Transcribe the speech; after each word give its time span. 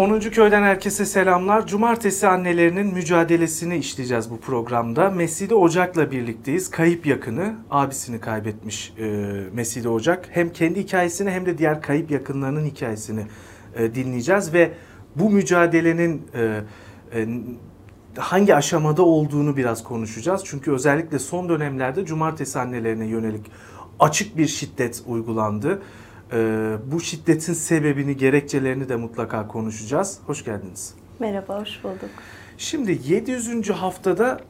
10. 0.00 0.20
Köy'den 0.20 0.62
herkese 0.62 1.04
selamlar. 1.04 1.66
Cumartesi 1.66 2.28
annelerinin 2.28 2.86
mücadelesini 2.86 3.76
işleyeceğiz 3.76 4.30
bu 4.30 4.40
programda. 4.40 5.10
Meside 5.10 5.54
Ocak'la 5.54 6.10
birlikteyiz. 6.10 6.70
Kayıp 6.70 7.06
yakını, 7.06 7.56
abisini 7.70 8.20
kaybetmiş 8.20 8.92
e, 8.98 9.04
Meside 9.52 9.88
Ocak. 9.88 10.28
Hem 10.30 10.52
kendi 10.52 10.80
hikayesini 10.80 11.30
hem 11.30 11.46
de 11.46 11.58
diğer 11.58 11.82
kayıp 11.82 12.10
yakınlarının 12.10 12.64
hikayesini 12.64 13.26
e, 13.74 13.94
dinleyeceğiz. 13.94 14.52
Ve 14.52 14.72
bu 15.16 15.30
mücadelenin 15.30 16.22
e, 16.34 16.60
e, 17.14 17.28
hangi 18.16 18.54
aşamada 18.54 19.02
olduğunu 19.02 19.56
biraz 19.56 19.84
konuşacağız. 19.84 20.42
Çünkü 20.44 20.72
özellikle 20.72 21.18
son 21.18 21.48
dönemlerde 21.48 22.04
cumartesi 22.04 22.58
annelerine 22.58 23.06
yönelik 23.06 23.46
açık 23.98 24.36
bir 24.36 24.46
şiddet 24.46 25.02
uygulandı. 25.06 25.82
Ee, 26.32 26.76
bu 26.92 27.00
şiddetin 27.00 27.52
sebebini, 27.52 28.16
gerekçelerini 28.16 28.88
de 28.88 28.96
mutlaka 28.96 29.48
konuşacağız. 29.48 30.18
Hoş 30.26 30.44
geldiniz. 30.44 30.94
Merhaba, 31.18 31.60
hoş 31.60 31.84
bulduk. 31.84 32.10
Şimdi 32.58 32.98
700. 33.06 33.70
haftada 33.70 34.40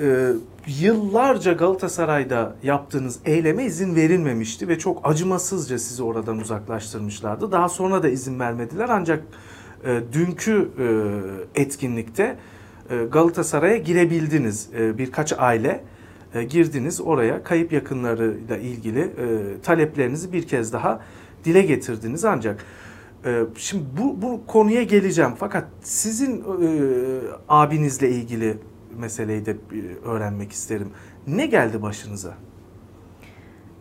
e, 0.00 0.32
yıllarca 0.80 1.52
Galatasaray'da 1.52 2.54
yaptığınız 2.62 3.18
eyleme 3.24 3.64
izin 3.64 3.96
verilmemişti 3.96 4.68
ve 4.68 4.78
çok 4.78 5.08
acımasızca 5.08 5.78
sizi 5.78 6.02
oradan 6.02 6.38
uzaklaştırmışlardı. 6.38 7.52
Daha 7.52 7.68
sonra 7.68 8.02
da 8.02 8.08
izin 8.08 8.40
vermediler 8.40 8.88
ancak 8.88 9.24
e, 9.84 10.00
dünkü 10.12 10.70
e, 10.78 11.60
etkinlikte 11.60 12.36
e, 12.90 13.04
Galatasaray'a 13.04 13.76
girebildiniz 13.76 14.68
e, 14.78 14.98
birkaç 14.98 15.32
aile 15.38 15.84
e, 16.34 16.44
girdiniz 16.44 17.00
oraya 17.00 17.42
kayıp 17.42 17.72
yakınlarıyla 17.72 18.56
ilgili 18.56 19.00
e, 19.00 19.60
taleplerinizi 19.62 20.32
bir 20.32 20.46
kez 20.46 20.72
daha 20.72 21.00
dile 21.44 21.62
getirdiniz 21.62 22.24
ancak 22.24 22.64
e, 23.24 23.42
şimdi 23.56 23.84
bu, 23.98 24.22
bu 24.22 24.46
konuya 24.46 24.82
geleceğim 24.82 25.32
fakat 25.38 25.64
sizin 25.82 26.44
abinizle 27.48 28.10
ilgili 28.10 28.58
meseleyi 28.98 29.46
de 29.46 29.56
öğrenmek 30.04 30.52
isterim. 30.52 30.88
Ne 31.26 31.46
geldi 31.46 31.82
başınıza? 31.82 32.34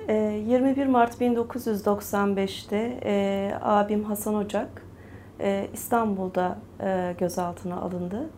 21 0.09 0.87
Mart 0.87 1.21
1995'te 1.21 3.59
abim 3.61 4.03
Hasan 4.03 4.35
Ocak 4.35 4.81
İstanbul'da 5.73 6.59
gözaltına 7.19 7.75
alındı 7.75 8.29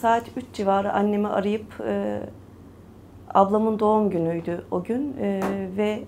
saat 0.00 0.24
3 0.36 0.44
civarı 0.52 0.92
annemi 0.92 1.28
arayıp 1.28 1.80
e, 1.86 2.20
ablamın 3.34 3.78
doğum 3.78 4.10
günüydü 4.10 4.64
o 4.70 4.82
gün 4.82 5.16
e, 5.20 5.40
ve 5.76 6.02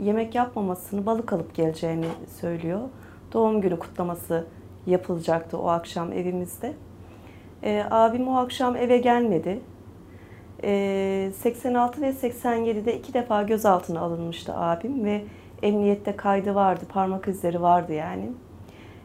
yemek 0.00 0.34
yapmamasını 0.34 1.06
balık 1.06 1.32
alıp 1.32 1.54
geleceğini 1.54 2.06
söylüyor. 2.40 2.80
Doğum 3.32 3.60
günü 3.60 3.78
kutlaması 3.78 4.46
yapılacaktı 4.86 5.58
o 5.58 5.68
akşam 5.68 6.12
evimizde. 6.12 6.72
E, 7.62 7.84
abim 7.90 8.28
o 8.28 8.36
akşam 8.36 8.76
eve 8.76 8.98
gelmedi. 8.98 9.60
E, 10.64 11.30
86 11.36 12.02
ve 12.02 12.10
87'de 12.10 12.98
iki 12.98 13.14
defa 13.14 13.42
gözaltına 13.42 14.00
alınmıştı 14.00 14.54
abim 14.56 15.04
ve 15.04 15.24
emniyette 15.62 16.16
kaydı 16.16 16.54
vardı, 16.54 16.84
parmak 16.88 17.28
izleri 17.28 17.62
vardı 17.62 17.92
yani. 17.92 18.32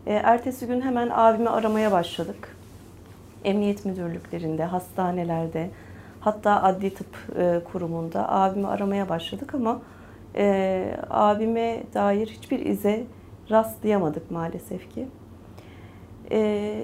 E, 0.08 0.14
ertesi 0.14 0.68
gün 0.68 0.82
hemen 0.82 1.10
abimi 1.14 1.50
aramaya 1.50 1.92
başladık 1.92 2.59
emniyet 3.44 3.86
müdürlüklerinde, 3.86 4.64
hastanelerde, 4.64 5.70
hatta 6.20 6.64
adli 6.64 6.94
tıp 6.94 7.38
e, 7.38 7.62
kurumunda 7.72 8.32
abimi 8.32 8.68
aramaya 8.68 9.10
başladık 9.10 9.54
ama 9.54 9.82
e, 10.36 10.98
abime 11.10 11.84
dair 11.94 12.28
hiçbir 12.28 12.60
ize 12.60 13.04
rastlayamadık 13.52 14.32
maalesef 14.32 14.94
ki. 14.94 15.08
E, 16.32 16.76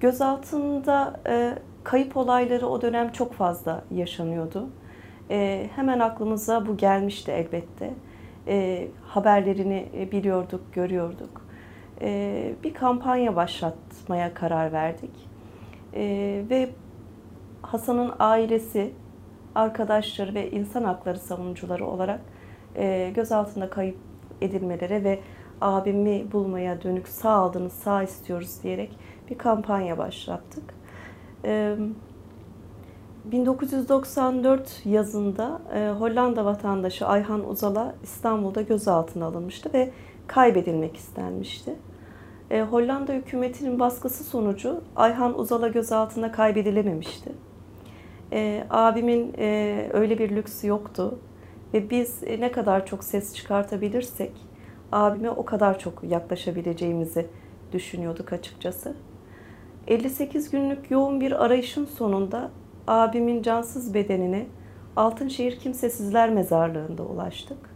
gözaltında 0.00 1.20
e, 1.26 1.54
kayıp 1.84 2.16
olayları 2.16 2.66
o 2.66 2.82
dönem 2.82 3.12
çok 3.12 3.32
fazla 3.32 3.84
yaşanıyordu. 3.90 4.68
Hemen 5.76 6.00
aklımıza 6.00 6.66
bu 6.66 6.76
gelmişti 6.76 7.32
elbette. 7.32 7.90
Haberlerini 9.06 10.08
biliyorduk, 10.12 10.60
görüyorduk. 10.72 11.46
Bir 12.64 12.74
kampanya 12.74 13.36
başlatmaya 13.36 14.34
karar 14.34 14.72
verdik 14.72 15.29
e, 15.94 16.44
ve 16.50 16.70
Hasan'ın 17.62 18.12
ailesi, 18.18 18.92
arkadaşları 19.54 20.34
ve 20.34 20.50
insan 20.50 20.84
hakları 20.84 21.18
savunucuları 21.18 21.86
olarak 21.86 22.20
e, 22.76 23.10
gözaltında 23.14 23.70
kayıp 23.70 23.96
edilmelere 24.40 25.04
ve 25.04 25.18
abimi 25.60 26.32
bulmaya 26.32 26.82
dönük 26.82 27.08
sağ 27.08 27.30
aldınız, 27.30 27.72
sağ 27.72 28.02
istiyoruz 28.02 28.62
diyerek 28.62 28.98
bir 29.30 29.38
kampanya 29.38 29.98
başlattık. 29.98 30.74
E, 31.44 31.76
1994 33.24 34.82
yazında 34.84 35.60
e, 35.74 35.90
Hollanda 35.98 36.44
vatandaşı 36.44 37.06
Ayhan 37.06 37.48
Uzal'a 37.48 37.94
İstanbul'da 38.02 38.62
gözaltına 38.62 39.26
alınmıştı 39.26 39.70
ve 39.74 39.90
kaybedilmek 40.26 40.96
istenmişti. 40.96 41.74
E, 42.50 42.62
Hollanda 42.62 43.12
hükümetinin 43.12 43.80
baskısı 43.80 44.24
sonucu 44.24 44.80
Ayhan 44.96 45.38
Uzal'a 45.38 45.68
gözaltında 45.68 46.32
kaybedilememişti. 46.32 47.32
E, 48.32 48.64
abimin 48.70 49.34
e, 49.38 49.88
öyle 49.92 50.18
bir 50.18 50.30
lüksü 50.30 50.66
yoktu 50.66 51.18
ve 51.74 51.90
biz 51.90 52.24
e, 52.26 52.40
ne 52.40 52.52
kadar 52.52 52.86
çok 52.86 53.04
ses 53.04 53.34
çıkartabilirsek 53.34 54.32
abime 54.92 55.30
o 55.30 55.44
kadar 55.44 55.78
çok 55.78 56.04
yaklaşabileceğimizi 56.04 57.26
düşünüyorduk 57.72 58.32
açıkçası. 58.32 58.96
58 59.86 60.50
günlük 60.50 60.90
yoğun 60.90 61.20
bir 61.20 61.44
arayışın 61.44 61.84
sonunda 61.84 62.50
abimin 62.86 63.42
cansız 63.42 63.94
bedenine 63.94 64.46
Altınşehir 64.96 65.58
Kimsesizler 65.58 66.30
Mezarlığı'nda 66.30 67.02
ulaştık. 67.02 67.69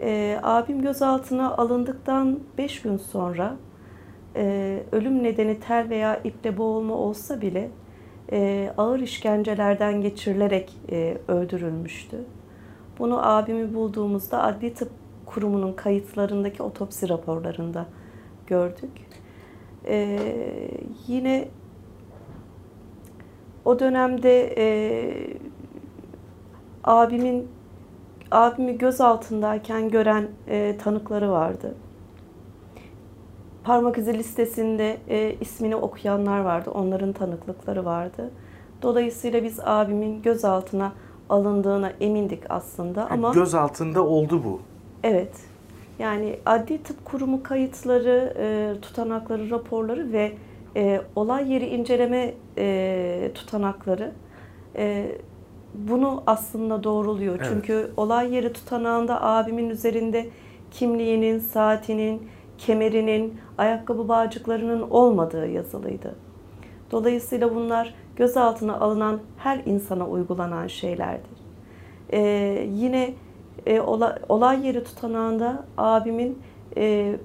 E, 0.00 0.40
abim 0.42 0.82
gözaltına 0.82 1.56
alındıktan 1.56 2.40
5 2.58 2.82
gün 2.82 2.96
sonra 2.96 3.56
e, 4.36 4.82
ölüm 4.92 5.22
nedeni 5.22 5.60
tel 5.60 5.88
veya 5.90 6.16
iple 6.16 6.58
boğulma 6.58 6.94
olsa 6.94 7.40
bile 7.40 7.70
e, 8.32 8.72
ağır 8.78 9.00
işkencelerden 9.00 10.00
geçirilerek 10.00 10.76
e, 10.90 11.18
öldürülmüştü. 11.28 12.24
Bunu 12.98 13.28
abimi 13.28 13.74
bulduğumuzda 13.74 14.42
Adli 14.42 14.74
Tıp 14.74 14.90
Kurumu'nun 15.26 15.72
kayıtlarındaki 15.72 16.62
otopsi 16.62 17.08
raporlarında 17.08 17.86
gördük. 18.46 18.90
E, 19.86 20.18
yine 21.06 21.48
o 23.64 23.78
dönemde 23.78 24.54
e, 24.58 24.68
abimin 26.84 27.48
abimi 28.30 28.78
gözaltındayken 28.78 29.88
gören 29.88 30.28
e, 30.48 30.76
tanıkları 30.84 31.30
vardı. 31.30 31.74
Parmak 33.64 33.98
izi 33.98 34.18
listesinde 34.18 34.98
e, 35.08 35.34
ismini 35.40 35.76
okuyanlar 35.76 36.40
vardı. 36.40 36.70
Onların 36.70 37.12
tanıklıkları 37.12 37.84
vardı. 37.84 38.30
Dolayısıyla 38.82 39.42
biz 39.42 39.60
abimin 39.60 40.22
gözaltına 40.22 40.92
alındığına 41.28 41.92
emindik 42.00 42.42
aslında 42.48 43.00
yani 43.00 43.12
ama 43.12 43.32
gözaltında 43.32 44.04
oldu 44.04 44.44
bu. 44.44 44.60
Evet. 45.02 45.36
Yani 45.98 46.38
Adli 46.46 46.82
Tıp 46.82 47.04
Kurumu 47.04 47.42
kayıtları, 47.42 48.34
e, 48.38 48.80
tutanakları, 48.80 49.50
raporları 49.50 50.12
ve 50.12 50.32
e, 50.76 51.00
olay 51.16 51.52
yeri 51.52 51.66
inceleme 51.66 52.34
e, 52.58 53.30
tutanakları 53.34 54.12
e, 54.76 55.12
bunu 55.74 56.22
aslında 56.26 56.84
doğruluyor. 56.84 57.36
Evet. 57.36 57.46
Çünkü 57.52 57.90
olay 57.96 58.34
yeri 58.34 58.52
tutanağında 58.52 59.22
abimin 59.22 59.70
üzerinde 59.70 60.28
kimliğinin, 60.70 61.38
saatinin, 61.38 62.28
kemerinin, 62.58 63.40
ayakkabı 63.58 64.08
bağcıklarının 64.08 64.90
olmadığı 64.90 65.46
yazılıydı. 65.46 66.14
Dolayısıyla 66.90 67.54
bunlar 67.54 67.94
gözaltına 68.16 68.80
alınan 68.80 69.20
her 69.36 69.62
insana 69.66 70.08
uygulanan 70.08 70.66
şeylerdir. 70.66 71.38
Ee, 72.12 72.68
yine 72.74 73.14
e, 73.66 73.80
olay, 73.80 74.12
olay 74.28 74.66
yeri 74.66 74.84
tutanağında 74.84 75.64
abimin 75.76 76.38
e, 76.76 77.16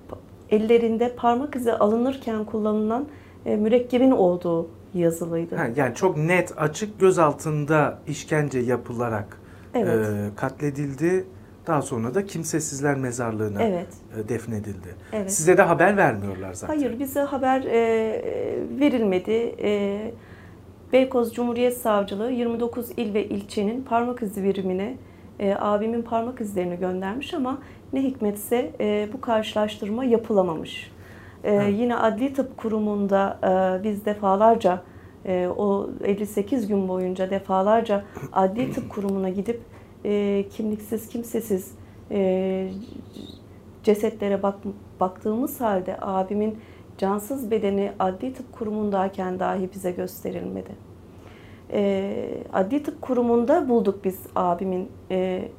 ellerinde 0.49 1.15
parmak 1.15 1.55
izi 1.55 1.73
alınırken 1.73 2.45
kullanılan 2.45 3.07
e, 3.45 3.55
mürekkebin 3.55 4.11
olduğu 4.11 4.67
yazılıydı. 4.93 5.55
Ha, 5.55 5.67
yani 5.75 5.95
çok 5.95 6.17
net, 6.17 6.53
açık 6.57 6.99
göz 6.99 7.19
altında 7.19 7.99
işkence 8.07 8.59
yapılarak 8.59 9.37
evet. 9.73 10.07
e, 10.07 10.35
katledildi. 10.35 11.25
Daha 11.67 11.81
sonra 11.81 12.15
da 12.15 12.25
kimsesizler 12.25 12.95
mezarlığına 12.95 13.63
evet. 13.63 13.87
e, 14.25 14.29
defnedildi. 14.29 14.95
Evet. 15.13 15.31
Size 15.31 15.57
de 15.57 15.61
haber 15.61 15.97
vermiyorlar 15.97 16.53
zaten. 16.53 16.75
Hayır, 16.75 16.99
bize 16.99 17.19
haber 17.19 17.63
e, 17.63 17.79
verilmedi. 18.79 19.55
E, 19.61 20.11
Beykoz 20.93 21.33
Cumhuriyet 21.33 21.77
Savcılığı 21.77 22.31
29 22.31 22.89
il 22.97 23.13
ve 23.13 23.25
ilçenin 23.25 23.83
parmak 23.83 24.21
izi 24.21 24.43
birimine 24.43 24.97
e, 25.39 25.55
abimin 25.59 26.01
parmak 26.01 26.41
izlerini 26.41 26.79
göndermiş 26.79 27.33
ama 27.33 27.57
ne 27.93 28.03
hikmetse 28.03 28.71
e, 28.79 29.07
bu 29.13 29.21
karşılaştırma 29.21 30.05
yapılamamış. 30.05 30.91
Evet. 31.43 31.73
Yine 31.79 31.95
Adli 31.95 32.33
Tıp 32.33 32.57
Kurumu'nda 32.57 33.39
e, 33.43 33.83
biz 33.83 34.05
defalarca 34.05 34.83
e, 35.25 35.47
o 35.57 35.89
58 36.03 36.67
gün 36.67 36.87
boyunca 36.87 37.29
defalarca 37.29 38.03
Adli 38.33 38.71
Tıp 38.73 38.89
Kurumu'na 38.89 39.29
gidip 39.29 39.61
e, 40.05 40.45
kimliksiz, 40.49 41.09
kimsesiz 41.09 41.71
e, 42.11 42.69
cesetlere 43.83 44.43
bak, 44.43 44.55
baktığımız 44.99 45.61
halde 45.61 45.97
abimin 46.01 46.57
cansız 46.97 47.51
bedeni 47.51 47.91
Adli 47.99 48.33
Tıp 48.33 48.53
Kurumu'ndayken 48.53 49.39
dahi 49.39 49.69
bize 49.73 49.91
gösterilmedi. 49.91 50.71
E, 51.71 52.43
Adli 52.53 52.83
Tıp 52.83 53.01
Kurumu'nda 53.01 53.69
bulduk 53.69 54.03
biz 54.03 54.19
abimin 54.35 54.91
e, 55.11 55.49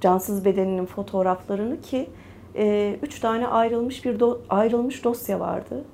cansız 0.00 0.44
bedeninin 0.44 0.86
fotoğraflarını 0.86 1.80
ki 1.80 2.10
e, 2.56 2.96
üç 3.02 3.20
tane 3.20 3.46
ayrılmış 3.46 4.04
bir 4.04 4.18
do- 4.18 4.38
ayrılmış 4.48 5.04
dosya 5.04 5.40
vardı 5.40 5.84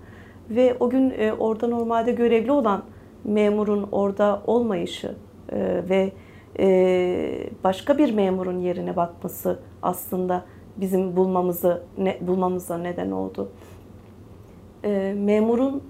ve 0.50 0.76
o 0.80 0.90
gün 0.90 1.10
e, 1.18 1.32
orada 1.32 1.68
normalde 1.68 2.12
görevli 2.12 2.52
olan 2.52 2.82
memurun 3.24 3.88
orada 3.92 4.42
olmayışı 4.46 5.14
e, 5.52 5.82
ve 5.88 6.12
e, 6.58 7.50
başka 7.64 7.98
bir 7.98 8.14
memurun 8.14 8.58
yerine 8.58 8.96
bakması 8.96 9.58
aslında 9.82 10.44
bizim 10.76 11.16
bulmamızı 11.16 11.82
ne, 11.98 12.18
bulmamıza 12.20 12.78
neden 12.78 13.10
oldu. 13.10 13.48
E, 14.84 15.14
memurun 15.18 15.82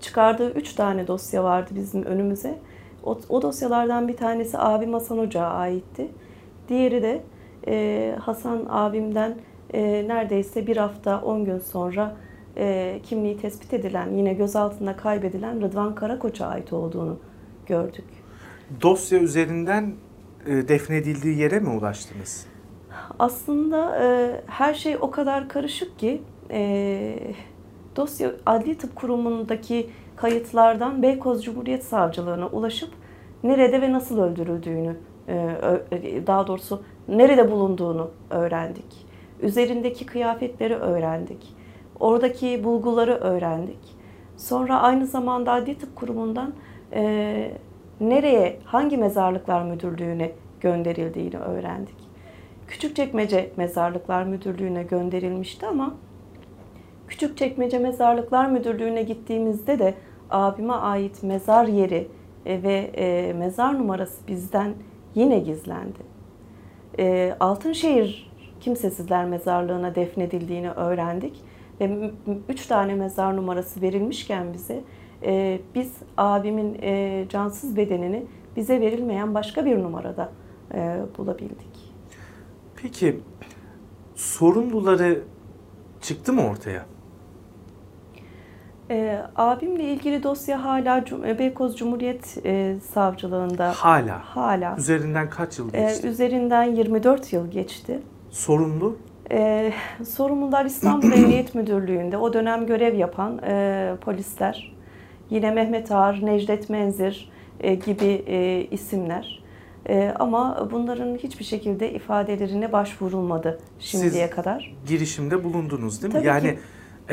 çıkardığı 0.00 0.50
üç 0.50 0.74
tane 0.74 1.06
dosya 1.06 1.44
vardı 1.44 1.70
bizim 1.74 2.02
önümüze. 2.02 2.58
O, 3.04 3.18
o 3.28 3.42
dosyalardan 3.42 4.08
bir 4.08 4.16
tanesi 4.16 4.58
abim 4.58 4.92
Hasan 4.92 5.18
Hoca'ya 5.18 5.50
aitti. 5.50 6.08
Diğeri 6.68 7.02
de 7.02 7.22
e, 7.66 8.14
Hasan 8.20 8.66
abimden 8.68 9.34
e, 9.74 10.08
neredeyse 10.08 10.66
bir 10.66 10.76
hafta 10.76 11.20
10 11.20 11.44
gün 11.44 11.58
sonra 11.58 12.16
e, 12.56 12.98
kimliği 13.02 13.36
tespit 13.36 13.74
edilen, 13.74 14.10
yine 14.14 14.34
gözaltında 14.34 14.96
kaybedilen 14.96 15.60
Rıdvan 15.62 15.94
Karakoç'a 15.94 16.46
ait 16.46 16.72
olduğunu 16.72 17.18
gördük. 17.66 18.04
Dosya 18.82 19.18
üzerinden 19.18 19.92
e, 20.46 20.68
defnedildiği 20.68 21.38
yere 21.38 21.60
mi 21.60 21.68
ulaştınız? 21.68 22.46
Aslında 23.18 23.98
e, 24.04 24.30
her 24.46 24.74
şey 24.74 24.96
o 25.00 25.10
kadar 25.10 25.48
karışık 25.48 25.98
ki 25.98 26.22
e, 26.50 27.18
dosya 27.96 28.30
Adli 28.46 28.78
Tıp 28.78 28.96
Kurumu'ndaki 28.96 29.90
kayıtlardan 30.16 31.02
Beykoz 31.02 31.44
Cumhuriyet 31.44 31.84
Savcılığına 31.84 32.46
ulaşıp 32.46 32.90
nerede 33.44 33.80
ve 33.82 33.92
nasıl 33.92 34.18
öldürüldüğünü, 34.18 34.96
e, 35.28 35.34
ö- 35.62 36.26
daha 36.26 36.46
doğrusu 36.46 36.82
nerede 37.08 37.50
bulunduğunu 37.50 38.10
öğrendik. 38.30 39.07
Üzerindeki 39.42 40.06
kıyafetleri 40.06 40.74
öğrendik. 40.74 41.54
Oradaki 42.00 42.64
bulguları 42.64 43.14
öğrendik. 43.14 43.98
Sonra 44.36 44.80
aynı 44.80 45.06
zamanda 45.06 45.52
Adli 45.52 45.78
Tıp 45.78 45.96
Kurumu'ndan 45.96 46.54
e, 46.92 47.52
nereye, 48.00 48.58
hangi 48.64 48.96
mezarlıklar 48.96 49.62
müdürlüğüne 49.62 50.32
gönderildiğini 50.60 51.36
öğrendik. 51.36 51.96
Küçükçekmece 52.66 53.50
Mezarlıklar 53.56 54.24
Müdürlüğü'ne 54.24 54.82
gönderilmişti 54.82 55.66
ama 55.66 55.94
Küçükçekmece 57.08 57.78
Mezarlıklar 57.78 58.46
Müdürlüğü'ne 58.50 59.02
gittiğimizde 59.02 59.78
de 59.78 59.94
abime 60.30 60.72
ait 60.72 61.22
mezar 61.22 61.66
yeri 61.66 62.08
e, 62.46 62.62
ve 62.62 62.74
e, 62.74 63.32
mezar 63.32 63.78
numarası 63.78 64.28
bizden 64.28 64.74
yine 65.14 65.38
gizlendi. 65.38 65.98
E, 66.98 67.36
Altınşehir 67.40 68.27
Kimsesizler 68.60 69.24
Mezarlığı'na 69.24 69.94
defnedildiğini 69.94 70.70
öğrendik 70.70 71.44
ve 71.80 72.10
üç 72.48 72.66
tane 72.66 72.94
mezar 72.94 73.36
numarası 73.36 73.82
verilmişken 73.82 74.52
bize 74.52 74.80
e, 75.22 75.60
biz 75.74 75.92
abimin 76.16 76.78
e, 76.82 77.24
cansız 77.28 77.76
bedenini 77.76 78.26
bize 78.56 78.80
verilmeyen 78.80 79.34
başka 79.34 79.64
bir 79.64 79.78
numarada 79.82 80.28
e, 80.74 80.96
bulabildik. 81.18 81.94
Peki 82.82 83.20
sorumluları 84.14 85.22
çıktı 86.00 86.32
mı 86.32 86.42
ortaya? 86.50 86.86
E, 88.90 89.22
abimle 89.36 89.84
ilgili 89.84 90.22
dosya 90.22 90.64
hala 90.64 90.98
Cum- 90.98 91.28
e, 91.28 91.38
Beykoz 91.38 91.76
Cumhuriyet 91.76 92.38
e, 92.44 92.76
Savcılığında 92.92 93.72
Hala. 93.76 94.18
hala. 94.36 94.76
Üzerinden 94.76 95.30
kaç 95.30 95.58
yıl 95.58 95.74
E, 95.74 95.80
geçti? 95.80 96.06
üzerinden 96.08 96.62
24 96.62 97.32
yıl 97.32 97.50
geçti. 97.50 98.00
Sorumlu? 98.38 98.96
E, 99.30 99.72
sorumlular 100.08 100.64
İstanbul 100.64 101.12
Emniyet 101.12 101.54
Müdürlüğü'nde 101.54 102.16
o 102.16 102.32
dönem 102.32 102.66
görev 102.66 102.94
yapan 102.94 103.38
e, 103.38 103.94
polisler, 104.00 104.76
yine 105.30 105.50
Mehmet 105.50 105.92
Ağar, 105.92 106.26
Necdet 106.26 106.70
Menzir 106.70 107.30
e, 107.60 107.74
gibi 107.74 108.24
e, 108.26 108.66
isimler. 108.70 109.42
E, 109.88 110.14
ama 110.18 110.68
bunların 110.72 111.16
hiçbir 111.16 111.44
şekilde 111.44 111.92
ifadelerine 111.92 112.72
başvurulmadı 112.72 113.58
şimdiye 113.78 114.26
Siz- 114.26 114.30
kadar. 114.36 114.76
girişimde 114.86 115.44
bulundunuz 115.44 116.02
değil 116.02 116.14
mi? 116.14 116.18
Tabii 116.18 116.26
yani 116.28 116.50
ki. 116.54 116.58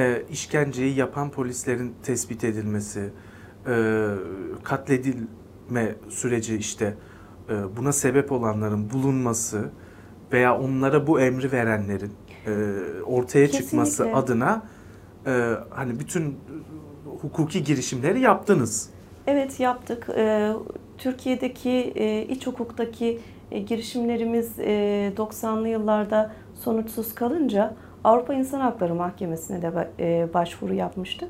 e, 0.02 0.22
işkenceyi 0.32 0.96
yapan 0.96 1.30
polislerin 1.30 1.94
tespit 2.04 2.44
edilmesi, 2.44 3.10
e, 3.68 3.74
katledilme 4.64 5.96
süreci 6.10 6.56
işte 6.56 6.94
e, 7.50 7.54
buna 7.78 7.92
sebep 7.94 8.32
olanların 8.32 8.90
bulunması 8.90 9.70
veya 10.32 10.60
onlara 10.60 11.08
bu 11.08 11.20
emri 11.20 11.52
verenlerin 11.52 12.12
e, 12.48 12.52
ortaya 13.06 13.52
çıkması 13.52 13.92
Kesinlikle. 13.92 14.16
adına 14.20 14.62
e, 15.28 15.52
hani 15.70 16.00
bütün 16.00 16.30
e, 16.32 16.34
hukuki 17.22 17.64
girişimleri 17.64 18.20
yaptınız. 18.20 18.90
Evet 19.28 19.60
yaptık. 19.60 20.08
Ee, 20.18 20.52
Türkiye'deki 20.98 21.70
e, 21.96 22.22
iç 22.26 22.48
hukuktaki 22.48 23.20
e, 23.52 23.60
girişimlerimiz 23.60 24.60
e, 24.60 25.12
90'lı 25.18 25.68
yıllarda 25.68 26.32
sonuçsuz 26.54 27.16
kalınca 27.16 27.74
Avrupa 28.04 28.34
İnsan 28.34 28.60
Hakları 28.60 28.96
Mahkemesi'ne 28.96 29.62
de 29.62 29.90
e, 30.00 30.34
başvuru 30.34 30.74
yapmıştık. 30.74 31.30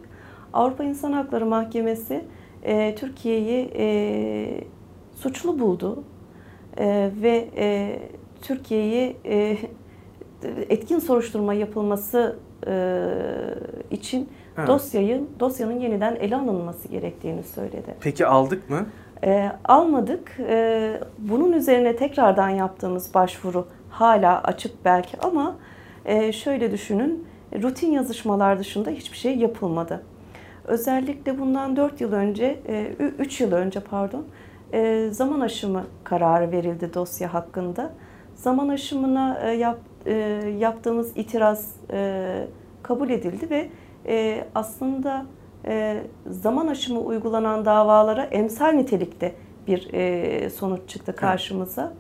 Avrupa 0.54 0.84
İnsan 0.84 1.12
Hakları 1.12 1.46
Mahkemesi 1.46 2.26
e, 2.64 2.96
Türkiye'yi 2.96 3.72
e, 3.76 4.64
suçlu 5.16 5.60
buldu 5.60 6.04
E, 6.78 7.12
ve 7.22 7.50
e, 7.58 8.00
Türkiye'yi 8.42 9.18
e, 9.26 9.58
etkin 10.70 11.00
soruşturma 11.00 11.54
yapılması 11.54 12.36
e, 12.68 13.04
için 13.92 14.30
Evet. 14.58 14.68
dosyayı 14.68 15.24
dosyanın 15.40 15.80
yeniden 15.80 16.16
ele 16.16 16.36
alınması 16.36 16.88
gerektiğini 16.88 17.44
söyledi. 17.44 17.96
Peki 18.00 18.26
aldık 18.26 18.70
mı? 18.70 18.86
E, 19.24 19.52
almadık. 19.66 20.38
E, 20.40 21.00
bunun 21.18 21.54
üzerine 21.54 21.96
tekrardan 21.96 22.50
yaptığımız 22.50 23.14
başvuru 23.14 23.68
hala 23.90 24.42
açık 24.42 24.86
belki 24.86 25.18
ama 25.22 25.56
e, 26.06 26.32
şöyle 26.32 26.72
düşünün, 26.72 27.28
rutin 27.64 27.92
yazışmalar 27.92 28.60
dışında 28.60 28.90
hiçbir 28.90 29.18
şey 29.18 29.38
yapılmadı. 29.38 30.04
Özellikle 30.66 31.40
bundan 31.40 31.76
4 31.76 32.02
yıl 32.02 32.14
önce, 32.14 32.60
3 33.20 33.42
yıl 33.42 33.52
önce 33.52 33.80
pardon, 33.80 34.26
e, 34.74 35.10
zaman 35.12 35.40
aşımı 35.40 35.84
kararı 36.04 36.52
verildi 36.52 36.94
dosya 36.94 37.34
hakkında. 37.34 37.92
Zaman 38.46 38.70
aşımına 38.70 39.40
e, 39.42 39.52
yap, 39.52 39.80
e, 40.06 40.14
yaptığımız 40.60 41.12
itiraz 41.16 41.74
e, 41.92 42.48
kabul 42.84 43.10
edildi 43.10 43.50
ve 43.50 43.70
e, 44.08 44.48
aslında 44.56 45.26
e, 45.66 46.04
zaman 46.30 46.68
aşımı 46.68 47.00
uygulanan 47.00 47.66
davalara 47.66 48.24
emsal 48.24 48.72
nitelikte 48.72 49.36
bir 49.68 49.94
e, 49.94 50.50
sonuç 50.50 50.90
çıktı 50.90 51.16
karşımıza. 51.16 51.94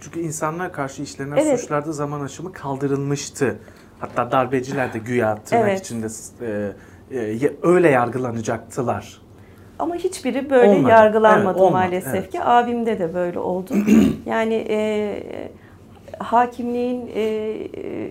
Çünkü 0.00 0.20
insanlar 0.20 0.72
karşı 0.72 1.02
işlenen 1.02 1.36
Evet. 1.36 1.60
suçlarda 1.60 1.92
zaman 1.92 2.20
aşımı 2.20 2.52
kaldırılmıştı. 2.52 3.58
Hatta 3.98 4.32
darbeciler 4.32 4.92
de 4.92 4.98
güya 4.98 5.36
tırnak 5.36 5.68
Evet. 5.68 5.80
içinde 5.80 6.06
e, 6.40 6.72
e, 7.18 7.52
öyle 7.62 7.90
yargılanacaktılar. 7.90 9.22
Ama 9.80 9.94
hiçbiri 9.94 10.50
böyle 10.50 10.70
Olmadı. 10.72 10.90
yargılanmadı 10.90 11.48
Evet, 11.48 11.60
olmadı. 11.60 11.72
maalesef 11.72 12.14
Evet. 12.14 12.30
ki. 12.30 12.42
Abimde 12.44 12.98
de 12.98 13.14
böyle 13.14 13.38
oldu. 13.38 13.74
yani 14.26 14.66
e, 14.68 15.16
hakimliğin 16.18 17.10
e, 17.14 17.20
e, 17.22 18.10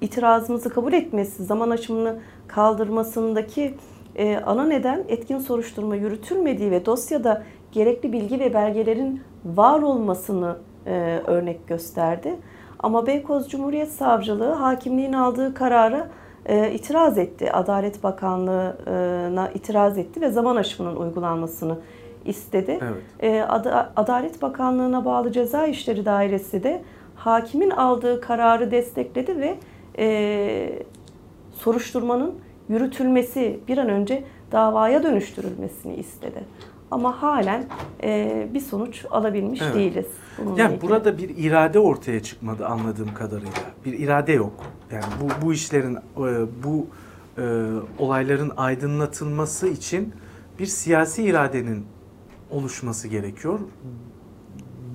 itirazımızı 0.00 0.70
kabul 0.70 0.92
etmesi, 0.92 1.44
zaman 1.44 1.70
aşımını 1.70 2.18
kaldırmasındaki 2.48 3.74
e, 4.16 4.36
ana 4.36 4.64
neden 4.66 5.04
etkin 5.08 5.38
soruşturma 5.38 5.96
yürütülmediği 5.96 6.70
ve 6.70 6.86
dosyada 6.86 7.42
gerekli 7.72 8.12
bilgi 8.12 8.40
ve 8.40 8.54
belgelerin 8.54 9.22
var 9.44 9.82
olmasını 9.82 10.56
e, 10.86 11.20
örnek 11.26 11.68
gösterdi. 11.68 12.34
Ama 12.78 13.06
Beykoz 13.06 13.48
Cumhuriyet 13.48 13.92
Savcılığı 13.92 14.52
hakimliğin 14.52 15.12
aldığı 15.12 15.54
karara 15.54 16.08
e, 16.46 16.72
itiraz 16.72 17.18
etti. 17.18 17.52
Adalet 17.52 18.02
Bakanlığı'na 18.02 19.48
itiraz 19.54 19.98
etti 19.98 20.20
ve 20.20 20.30
zaman 20.30 20.56
aşımının 20.56 20.96
uygulanmasını 20.96 21.78
istedi. 22.24 22.78
Evet. 22.82 23.02
E, 23.20 23.42
Ada- 23.42 23.92
Adalet 23.96 24.42
Bakanlığı'na 24.42 25.04
bağlı 25.04 25.32
Ceza 25.32 25.66
İşleri 25.66 26.04
Dairesi 26.04 26.62
de 26.62 26.82
hakimin 27.14 27.70
aldığı 27.70 28.20
kararı 28.20 28.70
destekledi 28.70 29.40
ve 29.40 29.56
e, 29.98 30.78
soruşturmanın 31.52 32.34
yürütülmesi, 32.68 33.60
bir 33.68 33.78
an 33.78 33.88
önce 33.88 34.24
davaya 34.54 35.02
dönüştürülmesini 35.02 35.94
istedi. 35.96 36.44
Ama 36.90 37.22
halen 37.22 37.66
e, 38.02 38.48
bir 38.54 38.60
sonuç 38.60 39.04
alabilmiş 39.10 39.60
Evet. 39.62 39.74
değiliz. 39.74 40.06
bununla 40.38 40.60
Yani 40.60 40.74
ilgili. 40.74 40.88
burada 40.90 41.18
bir 41.18 41.28
irade 41.36 41.78
ortaya 41.78 42.22
çıkmadı 42.22 42.66
anladığım 42.66 43.14
kadarıyla. 43.14 43.52
Bir 43.84 43.98
irade 43.98 44.32
yok. 44.32 44.52
Yani 44.92 45.04
bu 45.20 45.46
bu 45.46 45.52
işlerin 45.52 45.96
e, 45.96 46.00
bu 46.64 46.86
e, 47.38 47.42
olayların 47.98 48.52
aydınlatılması 48.56 49.68
için 49.68 50.12
bir 50.58 50.66
siyasi 50.66 51.22
iradenin 51.22 51.86
oluşması 52.50 53.08
gerekiyor. 53.08 53.58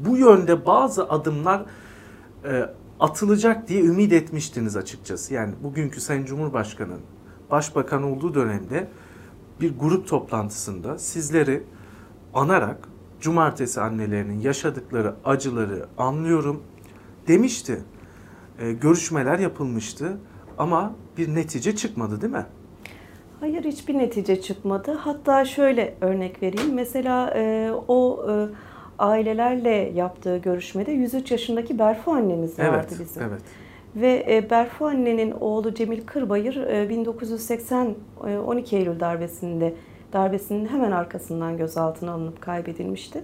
Bu 0.05 0.17
yönde 0.17 0.65
bazı 0.65 1.09
adımlar 1.09 1.65
e, 2.45 2.65
atılacak 2.99 3.67
diye 3.67 3.81
ümit 3.81 4.13
etmiştiniz 4.13 4.77
açıkçası. 4.77 5.33
Yani 5.33 5.53
bugünkü 5.63 6.01
Sayın 6.01 6.25
Cumhurbaşkanı'nın 6.25 7.01
başbakan 7.51 8.03
olduğu 8.03 8.33
dönemde 8.33 8.87
bir 9.61 9.79
grup 9.79 10.07
toplantısında 10.07 10.99
sizleri 10.99 11.63
anarak 12.33 12.89
cumartesi 13.21 13.81
annelerinin 13.81 14.39
yaşadıkları 14.41 15.15
acıları 15.25 15.85
anlıyorum 15.97 16.63
demişti. 17.27 17.81
E, 18.59 18.71
görüşmeler 18.71 19.39
yapılmıştı 19.39 20.17
ama 20.57 20.93
bir 21.17 21.35
netice 21.35 21.75
çıkmadı 21.75 22.21
değil 22.21 22.33
mi? 22.33 22.45
Hayır 23.39 23.63
hiçbir 23.63 23.97
netice 23.97 24.41
çıkmadı. 24.41 24.91
Hatta 24.91 25.45
şöyle 25.45 25.95
örnek 26.01 26.43
vereyim. 26.43 26.73
Mesela 26.73 27.33
e, 27.35 27.71
o 27.87 28.25
e, 28.31 28.33
ailelerle 28.99 29.91
yaptığı 29.95 30.37
görüşmede 30.37 30.91
103 30.91 31.31
yaşındaki 31.31 31.79
Berfu 31.79 32.11
annemiz 32.11 32.59
vardı 32.59 32.71
evet, 32.73 32.99
bizim. 32.99 33.23
evet. 33.23 33.41
Ve 33.95 34.25
e, 34.29 34.49
Berfu 34.49 34.85
annenin 34.85 35.31
oğlu 35.31 35.73
Cemil 35.73 36.01
Kırbayır 36.05 36.55
e, 36.55 36.89
1980 36.89 37.95
e, 38.27 38.37
12 38.37 38.77
Eylül 38.77 38.99
darbesinde 38.99 39.73
darbesinin 40.13 40.65
hemen 40.65 40.91
arkasından 40.91 41.57
gözaltına 41.57 42.11
alınıp 42.11 42.41
kaybedilmişti. 42.41 43.23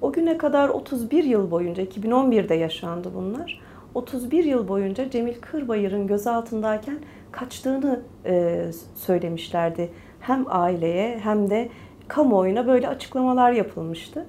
O 0.00 0.12
güne 0.12 0.38
kadar 0.38 0.68
31 0.68 1.24
yıl 1.24 1.50
boyunca 1.50 1.82
2011'de 1.82 2.54
yaşandı 2.54 3.10
bunlar. 3.14 3.60
31 3.94 4.44
yıl 4.44 4.68
boyunca 4.68 5.10
Cemil 5.10 5.34
Kırbayır'ın 5.40 6.06
gözaltındayken 6.06 6.98
kaçtığını 7.32 8.00
e, 8.26 8.64
söylemişlerdi. 8.94 9.90
Hem 10.20 10.44
aileye 10.48 11.18
hem 11.18 11.50
de 11.50 11.68
kamuoyuna 12.08 12.66
böyle 12.66 12.88
açıklamalar 12.88 13.52
yapılmıştı. 13.52 14.26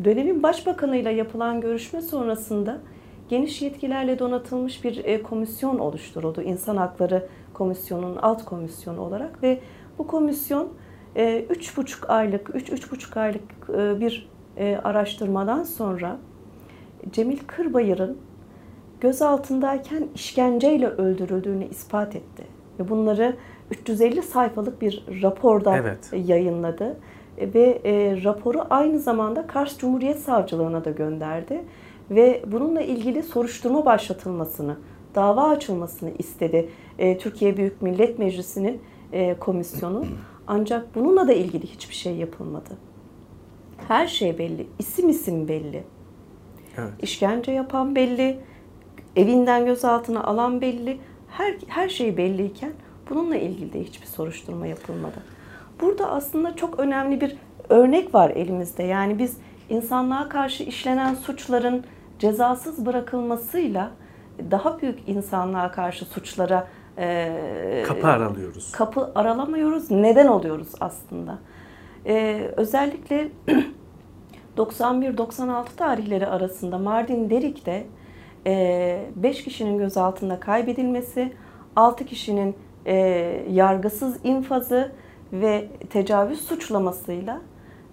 E, 0.00 0.04
dönemin 0.04 0.42
başbakanıyla 0.42 1.10
yapılan 1.10 1.60
görüşme 1.60 2.00
sonrasında 2.00 2.78
geniş 3.28 3.62
yetkilerle 3.62 4.18
donatılmış 4.18 4.84
bir 4.84 5.04
e, 5.04 5.22
komisyon 5.22 5.78
oluşturuldu. 5.78 6.42
İnsan 6.42 6.76
Hakları 6.76 7.26
Komisyonu'nun 7.54 8.16
alt 8.16 8.44
komisyonu 8.44 9.00
olarak 9.00 9.42
ve 9.42 9.60
bu 9.98 10.06
komisyon 10.06 10.68
e, 11.16 11.44
üç 11.50 11.76
buçuk 11.76 12.10
aylık, 12.10 12.54
üç, 12.54 12.72
üç 12.72 12.92
buçuk 12.92 13.16
aylık 13.16 13.42
e, 13.68 14.00
bir 14.00 14.28
e, 14.56 14.76
araştırmadan 14.84 15.62
sonra 15.62 16.18
Cemil 17.12 17.38
Kırbayır'ın 17.46 18.18
gözaltındayken 19.00 20.08
işkenceyle 20.14 20.86
öldürüldüğünü 20.86 21.64
ispat 21.68 22.16
etti. 22.16 22.44
Ve 22.78 22.88
bunları 22.88 23.36
350 23.70 24.22
sayfalık 24.22 24.82
bir 24.82 25.04
raporda 25.22 25.76
Evet. 25.76 26.10
yayınladı. 26.26 26.96
Ve 27.40 27.80
e, 27.84 28.24
raporu 28.24 28.66
aynı 28.70 28.98
zamanda 28.98 29.46
Kars 29.46 29.78
Cumhuriyet 29.78 30.18
Savcılığına 30.18 30.84
da 30.84 30.90
gönderdi. 30.90 31.64
Ve 32.10 32.42
bununla 32.46 32.80
ilgili 32.80 33.22
soruşturma 33.22 33.84
başlatılmasını, 33.84 34.76
dava 35.14 35.48
açılmasını 35.48 36.10
istedi 36.18 36.68
e, 36.98 37.18
Türkiye 37.18 37.56
Büyük 37.56 37.82
Millet 37.82 38.18
Meclisi'nin 38.18 38.82
e, 39.12 39.34
komisyonu. 39.34 40.04
Ancak 40.46 40.94
bununla 40.94 41.28
da 41.28 41.32
ilgili 41.32 41.66
hiçbir 41.66 41.94
şey 41.94 42.16
yapılmadı. 42.16 42.70
Her 43.88 44.06
şey 44.06 44.38
belli, 44.38 44.66
isim 44.78 45.08
isim 45.08 45.48
belli. 45.48 45.84
Evet. 46.78 46.92
İşkence 47.02 47.52
yapan 47.52 47.94
belli, 47.94 48.38
evinden 49.16 49.66
gözaltına 49.66 50.24
alan 50.24 50.60
belli. 50.60 50.98
Her, 51.28 51.54
her 51.66 51.88
şey 51.88 52.16
belliyken 52.16 52.72
bununla 53.10 53.36
ilgili 53.36 53.72
de 53.72 53.84
hiçbir 53.84 54.06
soruşturma 54.06 54.66
yapılmadı. 54.66 55.22
Burada 55.80 56.10
aslında 56.10 56.56
çok 56.56 56.78
önemli 56.78 57.20
bir 57.20 57.36
örnek 57.68 58.14
var 58.14 58.30
elimizde. 58.30 58.82
Yani 58.82 59.18
biz 59.18 59.36
insanlığa 59.68 60.28
karşı 60.28 60.62
işlenen 60.62 61.14
suçların 61.14 61.84
cezasız 62.18 62.86
bırakılmasıyla 62.86 63.90
daha 64.50 64.80
büyük 64.80 64.98
insanlığa 65.08 65.72
karşı 65.72 66.04
suçlara 66.04 66.66
e, 66.98 67.82
Kapı 67.86 68.06
aralıyoruz. 68.06 68.72
kapı 68.72 69.12
aralamıyoruz. 69.14 69.90
Neden 69.90 70.26
oluyoruz 70.26 70.68
aslında? 70.80 71.38
Ee, 72.06 72.50
özellikle 72.56 73.28
91-96 74.56 75.64
tarihleri 75.76 76.26
arasında 76.26 76.78
Mardin 76.78 77.30
Derik'te 77.30 77.86
5 79.16 79.44
kişinin 79.44 79.78
gözaltında 79.78 80.40
kaybedilmesi, 80.40 81.32
6 81.76 82.06
kişinin 82.06 82.56
e, 82.86 82.94
yargısız 83.50 84.16
infazı 84.24 84.92
ve 85.32 85.68
tecavüz 85.90 86.40
suçlamasıyla 86.40 87.40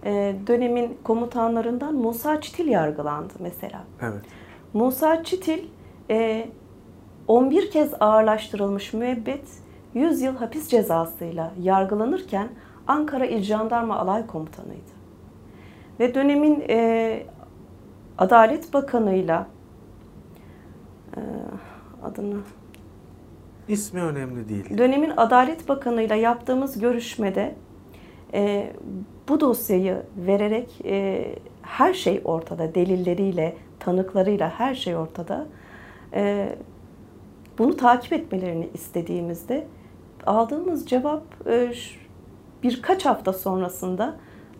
e, 0.04 0.36
dönemin 0.46 0.98
komutanlarından 1.04 1.94
Musa 1.94 2.40
Çitil 2.40 2.68
yargılandı 2.68 3.34
mesela. 3.38 3.84
Evet. 4.02 4.22
Musa 4.72 5.24
Çitil 5.24 5.64
e, 6.10 6.48
11 7.28 7.70
kez 7.70 7.94
ağırlaştırılmış 8.00 8.92
müebbet 8.92 9.44
100 9.94 10.22
yıl 10.22 10.36
hapis 10.36 10.68
cezasıyla 10.68 11.52
yargılanırken 11.60 12.48
Ankara 12.86 13.26
İl 13.26 13.42
Jandarma 13.42 13.96
Alay 13.96 14.26
Komutanıydı. 14.26 14.98
Ve 16.00 16.14
dönemin 16.14 16.64
e, 16.68 17.22
Adalet 18.18 18.74
Bakanı'yla 18.74 19.46
e, 21.16 21.20
adını 22.02 22.36
İsmi 23.68 24.02
önemli 24.02 24.48
değil. 24.48 24.78
dönemin 24.78 25.12
Adalet 25.16 25.68
Bakanı'yla 25.68 26.16
yaptığımız 26.16 26.78
görüşmede 26.80 27.54
e, 28.34 28.72
bu 29.28 29.40
dosyayı 29.40 30.02
vererek 30.16 30.80
e, 30.84 31.26
her 31.62 31.94
şey 31.94 32.20
ortada, 32.24 32.74
delilleriyle, 32.74 33.56
tanıklarıyla 33.80 34.50
her 34.50 34.74
şey 34.74 34.96
ortada. 34.96 35.46
E, 36.14 36.54
bunu 37.58 37.76
takip 37.76 38.12
etmelerini 38.12 38.68
istediğimizde 38.74 39.66
aldığımız 40.26 40.86
cevap 40.86 41.22
e, 41.46 41.72
birkaç 42.62 43.06
hafta 43.06 43.32
sonrasında 43.32 44.16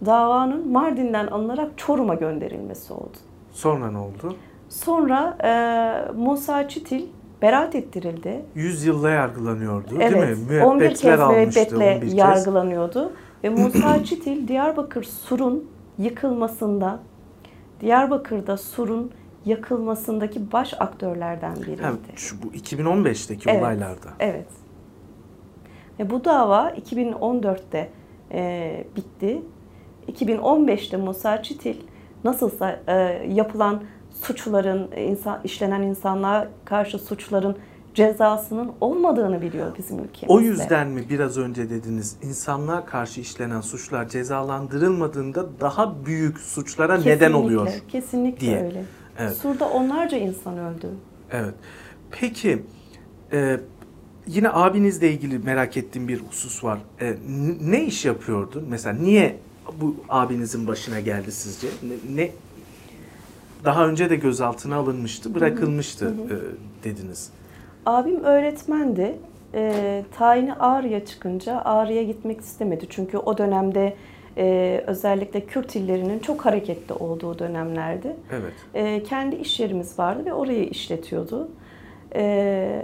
davanın 0.06 0.72
Mardin'den 0.72 1.26
alınarak 1.26 1.70
Çorum'a 1.76 2.14
gönderilmesi 2.14 2.92
oldu. 2.92 3.16
Sonra 3.52 3.90
ne 3.90 3.98
oldu? 3.98 4.36
Sonra 4.68 5.38
e, 5.44 6.12
Musa 6.12 6.68
Çitil 6.68 7.06
beraat 7.42 7.74
ettirildi. 7.74 8.44
100 8.54 8.84
yılla 8.84 9.10
yargılanıyordu 9.10 9.94
Evet, 10.00 10.12
değil 10.14 10.38
mi? 10.38 10.64
11 10.64 10.82
Müebbetler 10.82 11.10
kez 11.12 11.20
almıştı 11.20 11.60
müebbetle 11.60 11.94
11 11.96 12.00
kez. 12.00 12.14
yargılanıyordu. 12.14 13.12
Ve 13.44 13.48
Musa 13.48 14.04
Çitil 14.04 14.48
Diyarbakır 14.48 15.04
Sur'un 15.04 15.70
yıkılmasında, 15.98 17.00
Diyarbakır'da 17.80 18.56
Sur'un 18.56 19.10
yakılmasındaki 19.44 20.52
baş 20.52 20.74
aktörlerden 20.80 21.56
biriydi. 21.56 21.82
Ha, 21.82 21.92
şu, 22.16 22.42
bu 22.42 22.46
2015'teki 22.46 23.50
Evet, 23.50 23.60
olaylarda. 23.62 24.08
Evet. 24.20 24.46
Ve 25.98 26.10
bu 26.10 26.24
dava 26.24 26.70
2014'te 26.70 27.90
e, 28.32 28.84
bitti. 28.96 29.42
2015'te 30.12 30.96
Musa 30.96 31.42
Çitil 31.42 31.76
nasılsa 32.24 32.80
e, 32.86 32.94
yapılan 33.28 33.82
suçların, 34.22 34.88
insan, 34.96 35.40
işlenen 35.44 35.82
insanlığa 35.82 36.48
karşı 36.64 36.98
suçların 36.98 37.56
cezasının 37.94 38.72
olmadığını 38.80 39.42
biliyor 39.42 39.72
bizim 39.78 39.96
ülkemizde. 39.98 40.26
O 40.32 40.40
yüzden 40.40 40.88
mi 40.88 41.04
biraz 41.10 41.38
önce 41.38 41.70
dediniz 41.70 42.16
insanlığa 42.22 42.84
karşı 42.86 43.20
işlenen 43.20 43.60
suçlar 43.60 44.08
cezalandırılmadığında 44.08 45.46
daha 45.60 46.06
büyük 46.06 46.38
suçlara 46.40 46.96
neden 46.96 47.04
Kesinlikle, 47.18 47.36
oluyor? 47.36 47.68
Kesinlikle 47.88 48.40
diye. 48.40 48.64
öyle. 48.64 48.84
Evet. 49.18 49.36
Sur'da 49.36 49.68
onlarca 49.68 50.18
insan 50.18 50.58
öldü. 50.58 50.86
Evet. 51.32 51.54
Peki 52.10 52.62
e, 53.32 53.60
yine 54.26 54.50
abinizle 54.50 55.10
ilgili 55.12 55.38
merak 55.38 55.76
ettiğim 55.76 56.08
bir 56.08 56.20
husus 56.20 56.64
var. 56.64 56.78
E, 57.00 57.14
ne 57.60 57.84
iş 57.84 58.04
yapıyordu? 58.04 58.64
Mesela 58.68 58.96
niye 58.98 59.36
bu 59.80 59.96
abinizin 60.08 60.66
başına 60.66 61.00
geldi 61.00 61.32
sizce? 61.32 61.68
Ne, 61.82 62.22
ne- 62.22 62.30
daha 63.64 63.86
önce 63.86 64.10
de 64.10 64.16
gözaltına 64.16 64.76
alınmıştı, 64.76 65.34
bırakılmıştı 65.34 66.14
e, 66.30 66.84
dediniz. 66.84 67.30
Abim 67.86 68.24
öğretmendi. 68.24 69.16
E, 69.54 70.04
tayini 70.18 70.54
Ağrı'ya 70.54 71.04
çıkınca 71.04 71.60
Ağrı'ya 71.64 72.02
gitmek 72.02 72.40
istemedi. 72.40 72.86
Çünkü 72.90 73.18
o 73.18 73.38
dönemde 73.38 73.96
e, 74.36 74.84
özellikle 74.86 75.40
Kürt 75.40 75.76
illerinin 75.76 76.18
çok 76.18 76.46
hareketli 76.46 76.92
olduğu 76.92 77.38
dönemlerdi. 77.38 78.16
Evet. 78.32 78.52
E, 78.74 79.02
kendi 79.02 79.36
iş 79.36 79.60
yerimiz 79.60 79.98
vardı 79.98 80.24
ve 80.24 80.32
orayı 80.32 80.64
işletiyordu. 80.64 81.48
E, 82.14 82.82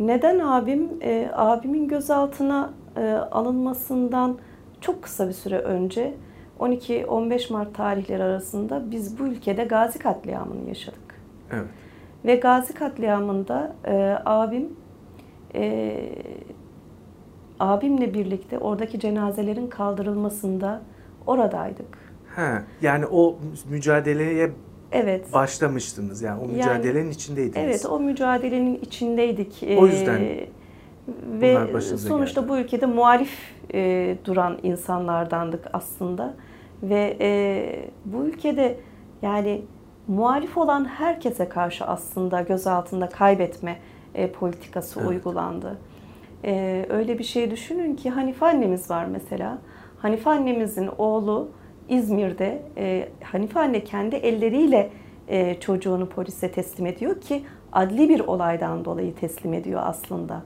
neden 0.00 0.38
abim? 0.38 0.88
E, 1.02 1.30
abimin 1.32 1.88
gözaltına 1.88 2.70
e, 2.96 3.10
alınmasından 3.12 4.38
çok 4.80 5.02
kısa 5.02 5.28
bir 5.28 5.32
süre 5.32 5.58
önce 5.58 6.14
12-15 6.60 7.52
Mart 7.52 7.74
tarihleri 7.74 8.22
arasında 8.22 8.90
biz 8.90 9.18
bu 9.18 9.26
ülkede 9.26 9.64
Gazi 9.64 9.98
katliamını 9.98 10.68
yaşadık. 10.68 11.20
Evet. 11.52 11.68
Ve 12.24 12.36
Gazi 12.36 12.72
katliamında 12.74 13.72
e, 13.86 14.16
abim 14.24 14.68
e, 15.54 15.94
abimle 17.60 18.14
birlikte 18.14 18.58
oradaki 18.58 19.00
cenazelerin 19.00 19.66
kaldırılmasında 19.66 20.80
oradaydık. 21.26 21.98
He, 22.36 22.50
yani 22.82 23.06
o 23.06 23.38
mücadeleye 23.70 24.50
Evet. 24.92 25.32
başlamıştınız 25.32 26.22
yani 26.22 26.40
o 26.40 26.42
Yani- 26.44 26.52
mücadelenin 26.52 27.10
içindeydiniz. 27.10 27.56
Evet, 27.56 27.86
o 27.86 28.00
mücadelenin 28.00 28.74
içindeydik. 28.76 29.64
O 29.78 29.86
yüzden 29.86 30.20
Ee, 30.20 30.46
ve 31.40 31.80
sonuçta 31.80 32.40
geldi. 32.40 32.50
bu 32.50 32.58
ülkede 32.58 32.86
muhalif 32.86 33.30
e, 33.74 34.16
duran 34.24 34.58
insanlardandık 34.62 35.64
aslında. 35.72 36.34
Ve 36.82 37.16
e, 37.20 37.90
bu 38.04 38.24
ülkede 38.24 38.76
yani 39.22 39.62
muhalif 40.08 40.58
olan 40.58 40.84
herkese 40.84 41.48
karşı 41.48 41.84
aslında 41.84 42.40
gözaltında 42.40 43.08
kaybetme 43.08 43.78
e, 44.14 44.32
politikası 44.32 45.00
Evet. 45.00 45.10
uygulandı. 45.10 45.78
E, 46.44 46.86
öyle 46.88 47.18
bir 47.18 47.24
şey 47.24 47.50
düşünün 47.50 47.96
ki 47.96 48.10
Hanife 48.10 48.46
annemiz 48.46 48.90
var 48.90 49.04
mesela. 49.04 49.58
Hanife 49.98 50.30
annemizin 50.30 50.90
oğlu 50.98 51.48
İzmir'de 51.88 52.62
e, 52.76 53.08
Hanife 53.22 53.60
anne 53.60 53.84
kendi 53.84 54.16
elleriyle 54.16 54.90
e, 55.28 55.60
çocuğunu 55.60 56.08
polise 56.08 56.50
teslim 56.52 56.86
ediyor 56.86 57.20
ki 57.20 57.44
adli 57.72 58.08
bir 58.08 58.20
olaydan 58.20 58.84
dolayı 58.84 59.14
teslim 59.14 59.54
ediyor 59.54 59.80
aslında. 59.84 60.42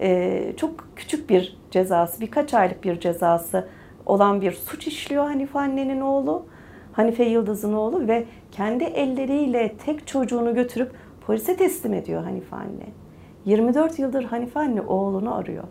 E, 0.00 0.52
çok 0.56 0.88
küçük 0.96 1.30
bir 1.30 1.58
cezası, 1.70 2.20
birkaç 2.20 2.54
aylık 2.54 2.84
bir 2.84 3.00
cezası 3.00 3.68
olan 4.06 4.40
bir 4.40 4.52
suç 4.52 4.86
işliyor 4.86 5.24
Hanife 5.24 5.58
annenin 5.58 6.00
oğlu. 6.00 6.46
Hanife 6.92 7.24
Yıldız'ın 7.24 7.72
oğlu 7.72 8.08
ve 8.08 8.24
kendi 8.52 8.84
elleriyle 8.84 9.74
tek 9.84 10.06
çocuğunu 10.06 10.54
götürüp 10.54 10.92
polise 11.26 11.56
teslim 11.56 11.94
ediyor 11.94 12.24
Hanife 12.24 12.56
anne. 12.56 12.86
24 13.44 13.98
yıldır 13.98 14.24
Hanife 14.24 14.60
anne 14.60 14.80
oğlunu 14.80 15.34
arıyor. 15.34 15.64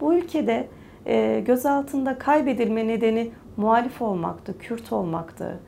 Bu 0.00 0.14
ülkede 0.14 0.68
e, 1.06 1.40
gözaltında 1.46 2.18
kaybedilme 2.18 2.86
nedeni 2.88 3.30
muhalif 3.56 4.02
olmaktı, 4.02 4.58
Kürt 4.58 4.92
olmaktı. 4.92 5.60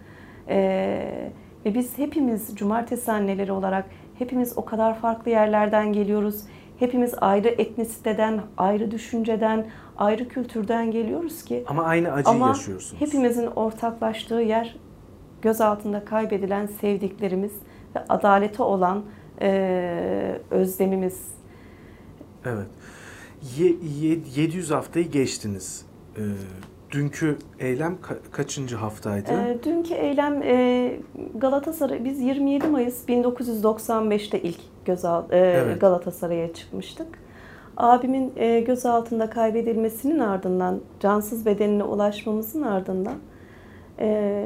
E, 0.49 1.33
ve 1.67 1.75
biz 1.75 1.99
hepimiz 1.99 2.57
cumartesi 2.57 3.13
anneleri 3.13 3.53
olarak 3.53 3.85
hepimiz 4.19 4.59
o 4.59 4.65
kadar 4.65 4.99
farklı 4.99 5.31
yerlerden 5.31 5.93
geliyoruz. 5.93 6.45
Hepimiz 6.81 7.15
ayrı 7.21 7.49
etnisiteden, 7.49 8.41
ayrı 8.57 8.91
düşünceden, 8.91 9.67
ayrı 9.99 10.29
kültürden 10.29 10.91
geliyoruz 10.91 11.45
ki 11.45 11.65
Ama 11.69 11.83
aynı 11.85 12.13
acıyı 12.13 12.35
ama 12.37 12.49
yaşıyorsunuz. 12.49 13.01
hepimizin 13.01 13.47
ortaklaştığı 13.47 14.35
yer 14.41 14.77
gözaltında 15.43 16.05
kaybedilen 16.05 16.67
sevdiklerimiz 16.67 17.53
ve 17.97 18.01
adalete 18.09 18.63
olan 18.63 19.03
e, 19.41 20.39
özlemimiz. 20.51 21.29
Evet. 22.45 22.67
Ye, 23.59 23.67
ye- 24.01 24.19
700 24.37 24.71
haftayı 24.71 25.11
geçtiniz. 25.11 25.87
Ee, 26.17 26.21
dünkü 26.91 27.37
eylem 27.59 27.93
ka- 28.03 28.31
kaçıncı 28.33 28.77
haftaydı? 28.77 29.31
E, 29.33 29.59
dünkü 29.65 29.95
eylem 29.95 30.43
e, 30.43 30.93
Galatasaray, 31.35 32.05
biz 32.05 32.21
27 32.21 32.67
Mayıs 32.67 33.09
1995'te 33.09 34.43
ilk 34.43 34.61
gözal, 34.91 35.25
e, 35.31 35.39
Evet. 35.39 35.81
Galatasaray'a 35.81 36.53
çıkmıştık. 36.55 37.07
Abimin 37.77 38.33
e, 38.37 38.61
gözaltında 38.61 39.31
kaybedilmesinin 39.31 40.19
ardından, 40.19 40.81
cansız 41.01 41.47
bedenine 41.47 41.85
ulaşmamızın 41.85 42.63
ardından 42.63 43.19
e, 43.99 44.45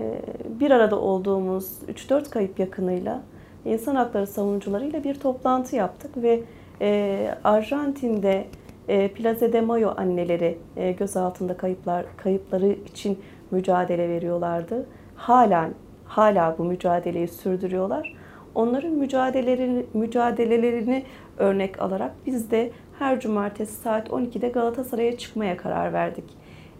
bir 0.60 0.70
arada 0.70 1.00
olduğumuz 1.00 1.78
3-4 1.88 2.30
kayıp 2.30 2.58
yakınıyla 2.58 3.22
insan 3.64 3.96
hakları 3.96 4.26
savunucularıyla 4.26 5.04
bir 5.04 5.14
toplantı 5.14 5.76
yaptık 5.76 6.10
ve 6.16 6.42
e, 6.80 7.28
Arjantin'de 7.44 8.44
e, 8.88 9.08
Plaza 9.08 9.52
de 9.52 9.60
Mayo 9.60 9.94
anneleri 9.96 10.58
e, 10.76 10.92
gözaltında 10.92 11.56
kayıplar 11.56 12.04
kayıpları 12.16 12.66
için 12.66 13.18
mücadele 13.50 14.08
veriyorlardı. 14.08 14.86
Halen 15.16 15.70
hala 16.04 16.58
bu 16.58 16.64
mücadeleyi 16.64 17.28
sürdürüyorlar. 17.28 18.23
Onların 18.54 18.92
mücadelelerini, 18.92 19.86
mücadelelerini 19.94 21.04
örnek 21.38 21.82
alarak 21.82 22.12
biz 22.26 22.50
de 22.50 22.70
her 22.98 23.20
cumartesi 23.20 23.74
saat 23.74 24.08
12'de 24.08 24.48
Galatasaray'a 24.48 25.18
çıkmaya 25.18 25.56
karar 25.56 25.92
verdik. 25.92 26.24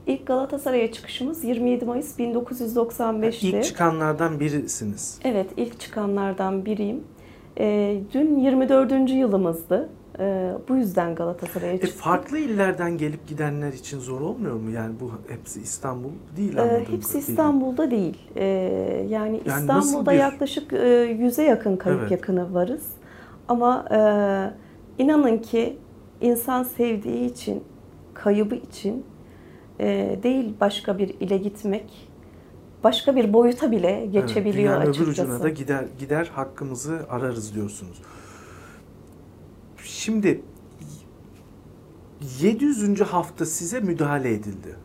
İlk 0.07 0.27
Galatasaray'a 0.27 0.93
çıkışımız 0.93 1.45
27 1.45 1.85
Mayıs 1.85 2.19
1995'te. 2.19 3.49
İlk 3.49 3.65
çıkanlardan 3.65 4.41
birisiniz. 4.41 5.21
Evet, 5.25 5.47
ilk 5.57 5.81
çıkanlardan 5.81 6.65
biriyim. 6.65 7.05
Ee, 7.59 8.01
dün 8.15 8.37
24. 8.37 9.11
yılımızdı. 9.11 9.89
Ee, 10.19 10.53
bu 10.69 10.77
yüzden 10.77 11.15
Galatasaray'a 11.15 11.73
E, 11.73 11.81
çıktık. 11.81 11.99
farklı 12.01 12.39
illerden 12.39 12.99
gelip 12.99 13.27
gidenler 13.29 13.73
için 13.73 13.99
zor 14.01 14.21
olmuyor 14.21 14.55
mu? 14.55 14.71
Yani 14.71 14.95
bu 15.01 15.11
hepsi 15.29 15.61
İstanbul 15.61 16.11
değil 16.37 16.57
Ee, 16.57 16.61
anladığım 16.61 16.79
hepsi 16.81 17.09
kadarıyla. 17.13 17.19
İstanbul'da 17.31 17.91
değil. 17.91 18.19
Ee, 18.37 18.45
yani, 19.09 19.41
Yani 19.47 19.61
İstanbul'da 19.61 20.11
bir- 20.13 20.17
yaklaşık 20.19 20.73
e, 20.73 20.89
yüze 21.21 21.43
yakın 21.43 21.77
kayıp 21.77 22.01
Evet. 22.01 22.11
yakını 22.11 22.55
varız. 22.55 22.83
Ama 23.49 23.85
e, 23.91 25.03
inanın 25.03 25.39
ki 25.39 25.77
insan 26.21 26.63
sevdiği 26.63 27.31
için, 27.31 27.65
kaybı 28.15 28.55
için 28.55 29.05
e, 29.81 30.19
değil 30.23 30.55
başka 30.61 30.99
bir 30.99 31.09
ile 31.21 31.37
gitmek, 31.37 32.09
başka 32.85 33.17
bir 33.17 33.33
boyuta 33.33 33.71
bile 33.71 33.91
Evet, 34.03 34.13
geçebiliyor 34.13 34.55
dünyanın 34.75 34.81
açıkçası. 34.91 35.23
öbür 35.23 35.23
ucuna 35.33 35.43
da 35.43 35.49
gider 35.49 35.85
gider 35.99 36.31
hakkımızı 36.35 36.99
ararız 37.11 37.55
diyorsunuz. 37.55 38.03
Şimdi 39.85 40.43
700. 42.41 43.01
hafta 43.01 43.47
size 43.47 43.81
müdahale 43.81 44.35
edildi. 44.35 44.77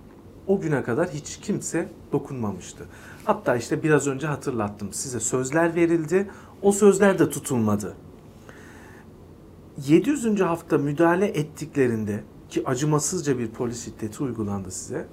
O 0.48 0.60
güne 0.60 0.84
kadar 0.84 1.10
hiç 1.10 1.38
kimse 1.38 1.90
dokunmamıştı. 2.12 2.86
Hatta 3.26 3.56
işte 3.56 3.84
biraz 3.84 4.08
önce 4.08 4.28
hatırlattım. 4.28 4.94
Size 4.94 5.20
sözler 5.20 5.76
verildi. 5.76 6.30
O 6.62 6.72
sözler 6.72 7.20
de 7.20 7.30
tutulmadı. 7.30 7.96
700. 9.88 10.42
hafta 10.42 10.78
müdahale 10.78 11.26
ettiklerinde 11.26 12.24
ki 12.50 12.64
acımasızca 12.66 13.40
bir 13.40 13.48
polis 13.48 13.86
şiddeti 13.86 14.24
uygulandı 14.24 14.72
size. 14.72 15.08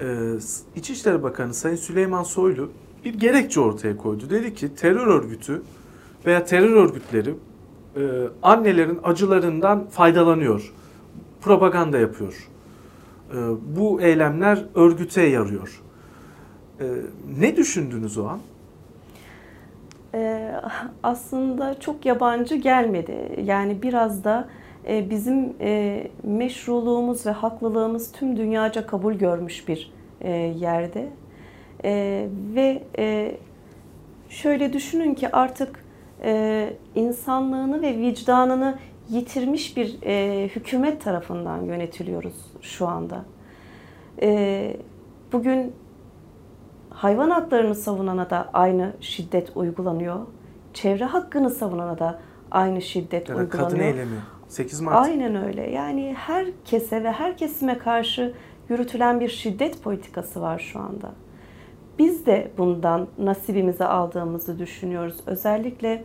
Ee, 0.00 0.34
İçişleri 0.76 1.22
Bakanı 1.22 1.54
Sayın 1.54 1.76
Süleyman 1.76 2.22
Soylu 2.22 2.70
bir 3.04 3.14
gerekçe 3.14 3.60
ortaya 3.60 3.96
koydu. 3.96 4.30
Dedi 4.30 4.54
ki 4.54 4.74
terör 4.74 5.06
örgütü 5.06 5.62
veya 6.26 6.44
terör 6.44 6.76
örgütleri 6.76 7.34
e, 7.96 8.00
annelerin 8.42 9.00
acılarından 9.04 9.86
faydalanıyor. 9.86 10.72
Propaganda 11.40 11.98
yapıyor. 11.98 12.48
E, 13.30 13.36
bu 13.76 14.00
eylemler 14.00 14.64
örgüte 14.74 15.22
yarıyor. 15.22 15.82
E, 16.80 16.84
ne 17.38 17.56
düşündünüz 17.56 18.18
o 18.18 18.26
an? 18.26 18.38
Ee, 20.14 20.52
aslında 21.02 21.80
çok 21.80 22.06
yabancı 22.06 22.54
gelmedi. 22.56 23.42
Yani 23.44 23.82
biraz 23.82 24.24
da 24.24 24.48
e, 24.88 25.10
bizim 25.10 25.54
e, 25.60 26.02
meşruluğumuz 26.22 27.26
ve 27.26 27.30
haklılığımız 27.30 28.12
tüm 28.12 28.36
dünyaca 28.36 28.86
kabul 28.86 29.14
görmüş 29.14 29.68
bir 29.68 29.92
e, 30.20 30.30
yerde. 30.30 31.08
E, 31.84 32.26
ve 32.54 32.82
e, 32.98 33.36
şöyle 34.28 34.72
düşünün 34.72 35.14
ki 35.14 35.32
artık 35.32 35.81
e, 36.24 36.72
insanlığını 36.94 37.82
ve 37.82 37.98
vicdanını 37.98 38.78
yitirmiş 39.08 39.76
bir 39.76 39.98
e, 40.02 40.48
hükümet 40.48 41.02
tarafından 41.02 41.62
yönetiliyoruz 41.62 42.34
şu 42.60 42.88
anda. 42.88 43.24
E, 44.22 44.76
bugün 45.32 45.72
hayvan 46.90 47.30
haklarını 47.30 47.74
savunana 47.74 48.30
da 48.30 48.50
aynı 48.52 48.92
şiddet 49.00 49.56
uygulanıyor. 49.56 50.26
Çevre 50.74 51.04
hakkını 51.04 51.50
savunana 51.50 51.98
da 51.98 52.18
aynı 52.50 52.82
şiddet 52.82 53.28
Ya 53.28 53.36
da 53.36 53.48
kadın 53.48 53.64
uygulanıyor. 53.64 53.94
eylemi. 53.94 54.16
8 54.48 54.80
Mart. 54.80 55.06
Aynen 55.06 55.44
öyle. 55.44 55.70
Yani 55.70 56.14
herkese 56.18 57.04
ve 57.04 57.12
her 57.12 57.36
kesime 57.36 57.78
karşı 57.78 58.34
yürütülen 58.68 59.20
bir 59.20 59.28
şiddet 59.28 59.82
politikası 59.82 60.40
var 60.40 60.58
şu 60.58 60.80
anda. 60.80 61.12
Biz 61.98 62.26
de 62.26 62.50
bundan 62.58 63.08
nasibimizi 63.18 63.84
aldığımızı 63.84 64.58
düşünüyoruz. 64.58 65.16
Özellikle 65.26 66.04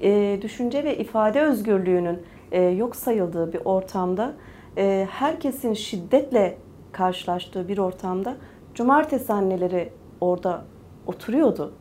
e, 0.00 0.38
düşünce 0.42 0.84
ve 0.84 0.98
ifade 0.98 1.40
özgürlüğünün 1.40 2.22
e, 2.52 2.62
yok 2.62 2.96
sayıldığı 2.96 3.52
bir 3.52 3.60
ortamda, 3.64 4.34
e, 4.76 5.08
herkesin 5.10 5.74
şiddetle 5.74 6.58
karşılaştığı 6.92 7.68
bir 7.68 7.78
ortamda 7.78 8.36
cumartesi 8.74 9.32
anneleri 9.32 9.92
orada 10.20 10.64
oturuyordu. 11.06 11.72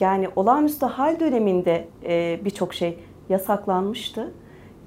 Yani 0.00 0.28
olağanüstü 0.36 0.86
hal 0.86 1.20
döneminde 1.20 1.88
e, 2.04 2.40
birçok 2.44 2.74
şey 2.74 2.98
yasaklanmıştı. 3.28 4.32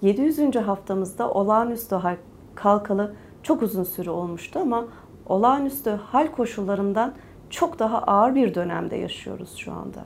700. 0.01 0.55
haftamızda 0.55 1.31
olağanüstü 1.31 1.95
hal 1.95 2.15
kalkalı 2.55 3.13
çok 3.43 3.61
uzun 3.61 3.83
süre 3.83 4.09
olmuştu 4.09 4.59
ama 4.59 4.85
olağanüstü 5.25 5.89
hal 5.89 6.27
koşullarından 6.27 7.13
çok 7.53 7.79
daha 7.79 8.01
ağır 8.01 8.35
bir 8.35 8.55
dönemde 8.55 8.95
yaşıyoruz 8.95 9.55
şu 9.57 9.71
anda. 9.71 10.05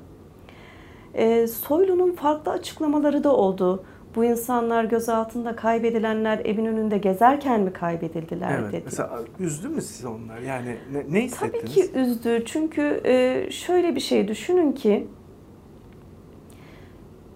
E, 1.13 1.47
Soylu'nun 1.47 2.11
farklı 2.11 2.51
açıklamaları 2.51 3.23
da 3.23 3.35
oldu. 3.35 3.83
Bu 4.15 4.25
insanlar 4.25 4.83
gözaltında 4.83 5.55
kaybedilenler 5.55 6.39
evin 6.45 6.65
önünde 6.65 6.97
gezerken 6.97 7.61
mi 7.61 7.73
kaybedildiler 7.73 8.59
Evet. 8.59 8.73
dedi. 8.73 8.81
Mesela 8.85 9.19
üzdü 9.39 9.69
mü 9.69 9.81
sizi 9.81 10.07
onlar? 10.07 10.39
Yani 10.39 10.77
ne, 10.91 11.05
ne 11.09 11.21
hissettiniz? 11.21 11.61
Tabii 11.61 11.91
ki 11.91 11.99
üzdü. 11.99 12.45
Çünkü 12.45 13.01
e, 13.05 13.47
şöyle 13.51 13.95
bir 13.95 13.99
şey 13.99 14.27
düşünün 14.27 14.71
ki 14.71 15.07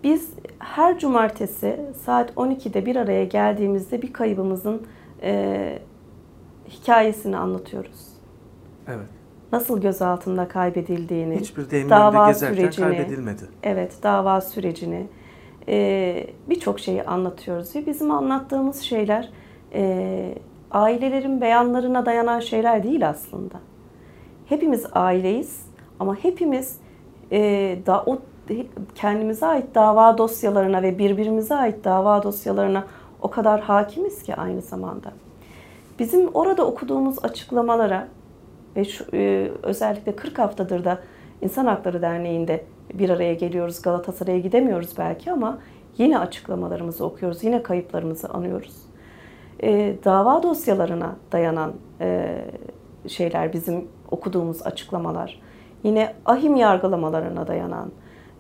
biz 0.04 0.30
her 0.60 1.00
cumartesi 1.00 1.80
saat 2.06 2.32
12'de 2.32 2.86
bir 2.86 2.96
araya 2.96 3.26
geldiğimizde 3.26 4.02
bir 4.02 4.14
kaybımızın 4.14 4.82
e, 5.22 5.80
hikayesini 6.70 7.38
anlatıyoruz. 7.38 8.08
Evet. 8.88 9.21
Nasıl 9.52 9.82
gözaltında 9.82 10.48
kaybedildiğini, 10.48 11.40
Hiçbir 11.40 11.70
deyimin 11.70 11.90
dava 11.90 12.28
gezerken 12.28 12.56
sürecini, 12.56 12.86
kaybedilmedi. 12.86 13.42
evet 13.64 13.94
dava 14.04 14.42
sürecini, 14.42 15.08
e, 15.68 16.28
birçok 16.50 16.80
şeyi 16.80 17.04
anlatıyoruz 17.04 17.76
ve 17.76 17.86
bizim 17.86 18.12
anlattığımız 18.12 18.82
şeyler 18.82 19.30
e, 19.74 20.36
ailelerin 20.72 21.42
beyanlarına 21.42 22.06
dayanan 22.06 22.40
şeyler 22.40 22.84
değil 22.84 23.10
aslında. 23.10 23.56
Hepimiz 24.46 24.86
aileyiz 24.94 25.66
ama 26.00 26.16
hepimiz 26.16 26.78
e, 27.32 27.40
da 27.86 28.04
o 28.06 28.20
kendimize 28.96 29.46
ait 29.46 29.76
dava 29.76 30.18
dosyalarına 30.18 30.82
ve 30.82 30.98
birbirimize 30.98 31.56
ait 31.56 31.84
dava 31.84 32.24
dosyalarına 32.24 32.84
o 33.22 33.30
kadar 33.30 33.62
hakimiz 33.62 34.24
ki 34.24 34.36
aynı 34.36 34.62
zamanda. 34.62 35.12
Bizim 36.00 36.28
orada 36.34 36.66
okuduğumuz 36.66 37.26
açıklamalara 37.26 38.08
ve 38.76 38.86
şu, 38.86 39.06
e, 39.14 39.52
özellikle 39.64 40.16
40 40.16 40.40
haftadır 40.40 40.86
da 40.86 41.00
İnsan 41.42 41.66
Hakları 41.66 42.02
Derneği'nde 42.02 42.64
bir 42.94 43.10
araya 43.10 43.34
geliyoruz. 43.34 43.82
Galatasaray'a 43.82 44.40
gidemiyoruz 44.40 44.90
belki 44.98 45.32
ama 45.32 45.58
yine 45.98 46.20
açıklamalarımızı 46.20 47.06
okuyoruz, 47.06 47.44
yine 47.44 47.64
kayıplarımızı 47.64 48.30
anıyoruz. 48.30 48.76
E, 49.64 49.96
dava 50.06 50.44
dosyalarına 50.44 51.16
dayanan 51.32 51.74
e, 52.02 52.38
şeyler 53.08 53.54
bizim 53.54 53.88
okuduğumuz 54.12 54.68
açıklamalar. 54.68 55.42
Yine 55.84 56.14
ahim 56.26 56.56
yargılamalarına 56.56 57.48
dayanan 57.48 57.92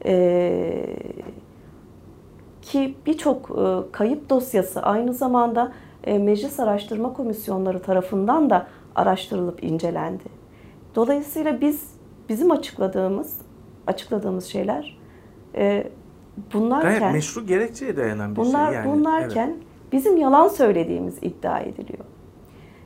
e, 0.06 0.86
ki 2.62 2.96
birçok 3.06 3.50
e, 3.50 3.92
kayıp 3.92 4.30
dosyası 4.30 4.82
aynı 4.82 5.14
zamanda 5.14 5.72
e, 6.04 6.18
Meclis 6.18 6.60
Araştırma 6.60 7.14
Komisyonları 7.14 7.82
tarafından 7.82 8.50
da 8.50 8.68
araştırılıp 8.96 9.64
incelendi. 9.64 10.24
Dolayısıyla 10.96 11.62
biz 11.62 11.92
bizim 12.30 12.52
açıkladığımız 12.52 13.38
açıkladığımız 13.88 14.46
şeyler 14.46 14.98
e, 15.56 15.88
bunlarken 16.54 17.00
Gayet 17.00 17.14
meşru 17.14 17.46
gerekçeye 17.46 17.98
dayanan 17.98 18.32
bir 18.32 18.36
bunlar 18.36 18.68
şey. 18.68 18.76
Yani, 18.76 18.92
bunlarken 18.92 19.48
evet. 19.48 19.64
bizim 19.92 20.18
yalan 20.18 20.48
söylediğimiz 20.48 21.18
iddia 21.22 21.60
ediliyor. 21.60 22.06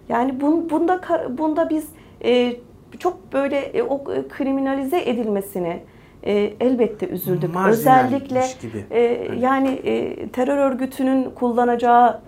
Yani 0.09 0.41
bun, 0.41 0.69
bunda 0.69 1.01
bunda 1.37 1.69
biz 1.69 1.87
e, 2.23 2.55
çok 2.99 3.33
böyle 3.33 3.59
e, 3.59 3.83
o 3.83 4.13
e, 4.13 4.27
kriminalize 4.27 5.01
edilmesine 5.01 5.83
e, 6.23 6.33
elbette 6.59 7.07
üzüldük. 7.07 7.53
Marjinalmiş 7.53 7.79
Özellikle 7.79 8.43
gibi. 8.61 8.85
e, 8.91 9.27
Hani- 9.27 9.41
yani 9.41 9.67
e, 9.69 10.27
terör 10.29 10.57
örgütünün 10.57 11.29
kullanacağı 11.31 12.21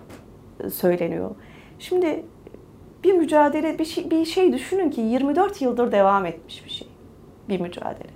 e, 0.64 0.70
söyleniyor. 0.70 1.30
Şimdi 1.78 2.24
bir 3.04 3.12
mücadele 3.12 3.78
bir 3.78 3.84
şey, 3.84 4.10
bir 4.10 4.24
şey 4.24 4.52
düşünün 4.52 4.90
ki 4.90 5.00
24 5.00 5.62
yıldır 5.62 5.92
devam 5.92 6.26
etmiş 6.26 6.64
bir 6.64 6.70
şey. 6.70 6.88
Bir 7.48 7.60
mücadele. 7.60 8.10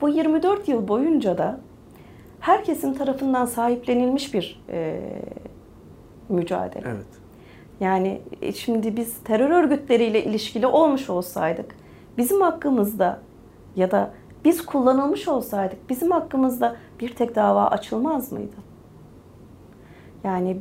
Bu 0.00 0.08
24 0.08 0.68
yıl 0.68 0.88
boyunca 0.88 1.38
da 1.38 1.60
herkesin 2.40 2.94
tarafından 2.94 3.44
sahiplenilmiş 3.44 4.34
bir 4.34 4.62
e, 4.68 5.00
mücadele. 6.28 6.88
Evet. 6.88 7.06
Yani 7.80 8.20
e, 8.42 8.52
şimdi 8.52 8.96
biz 8.96 9.18
terör 9.24 9.50
örgütleriyle 9.50 10.24
ilişkili 10.24 10.66
olmuş 10.66 11.10
olsaydık 11.10 11.74
bizim 12.18 12.40
hakkımızda 12.40 13.20
ya 13.76 13.90
da 13.90 14.10
biz 14.44 14.66
kullanılmış 14.66 15.28
olsaydık 15.28 15.90
bizim 15.90 16.10
hakkımızda 16.10 16.76
bir 17.00 17.14
tek 17.14 17.34
dava 17.34 17.66
açılmaz 17.66 18.32
mıydı? 18.32 18.56
Yani 20.24 20.56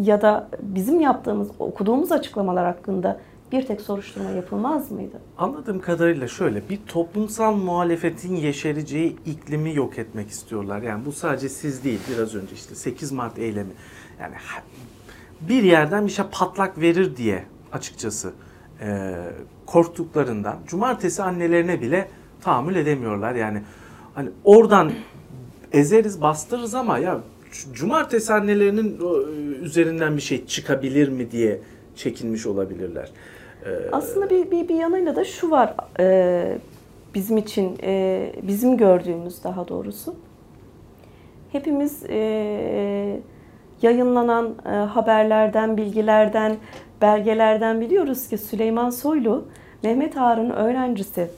ya 0.00 0.22
da 0.22 0.48
bizim 0.62 1.00
yaptığımız, 1.00 1.48
okuduğumuz 1.58 2.12
açıklamalar 2.12 2.64
hakkında 2.64 3.20
bir 3.52 3.66
tek 3.66 3.80
soruşturma 3.80 4.30
yapılmaz 4.30 4.90
mıydı? 4.90 5.16
Anladığım 5.38 5.80
kadarıyla 5.80 6.28
şöyle 6.28 6.68
bir 6.68 6.78
toplumsal 6.86 7.54
muhalefetin 7.56 8.36
yeşereceği 8.36 9.16
iklimi 9.26 9.74
yok 9.74 9.98
etmek 9.98 10.28
istiyorlar. 10.28 10.82
Yani 10.82 11.06
bu 11.06 11.12
sadece 11.12 11.48
siz 11.48 11.84
değil 11.84 12.00
biraz 12.14 12.34
önce 12.34 12.54
işte 12.54 12.74
8 12.74 13.12
Mart 13.12 13.38
eylemi. 13.38 13.72
Yani 14.20 14.34
bir 15.40 15.62
yerden 15.62 16.06
bir 16.06 16.12
şey 16.12 16.24
patlak 16.32 16.80
verir 16.80 17.16
diye 17.16 17.44
açıkçası 17.72 18.32
e, 18.80 19.14
korktuklarından 19.66 20.56
cumartesi 20.66 21.22
annelerine 21.22 21.80
bile 21.80 22.08
tahammül 22.40 22.76
edemiyorlar. 22.76 23.34
Yani 23.34 23.62
hani 24.14 24.30
oradan 24.44 24.92
ezeriz 25.72 26.20
bastırırız 26.20 26.74
ama 26.74 26.98
ya 26.98 27.20
cumartesi 27.72 28.32
annelerinin 28.32 28.98
e, 29.00 29.04
üzerinden 29.64 30.16
bir 30.16 30.22
şey 30.22 30.46
çıkabilir 30.46 31.08
mi 31.08 31.30
diye 31.30 31.60
çekinmiş 31.96 32.46
olabilirler. 32.46 33.10
E, 33.66 33.68
Aslında 33.92 34.30
bir, 34.30 34.50
bir, 34.50 34.68
bir 34.68 34.74
yanıyla 34.74 35.16
da 35.16 35.24
şu 35.24 35.50
var 35.50 35.74
e, 36.00 36.58
bizim 37.14 37.36
için, 37.36 37.78
e, 37.82 38.32
bizim 38.42 38.76
gördüğümüz 38.76 39.44
daha 39.44 39.68
doğrusu. 39.68 40.14
Hepimiz 41.52 42.02
yayınlanan 43.82 44.54
haberlerden, 44.86 45.76
bilgilerden, 45.76 46.56
belgelerden 47.02 47.80
biliyoruz 47.80 48.28
ki 48.28 48.38
Süleyman 48.38 48.90
Soylu 48.90 49.44
Mehmet 49.82 50.16
Ağar'ın 50.16 50.50
öğrencisi. 50.50 51.28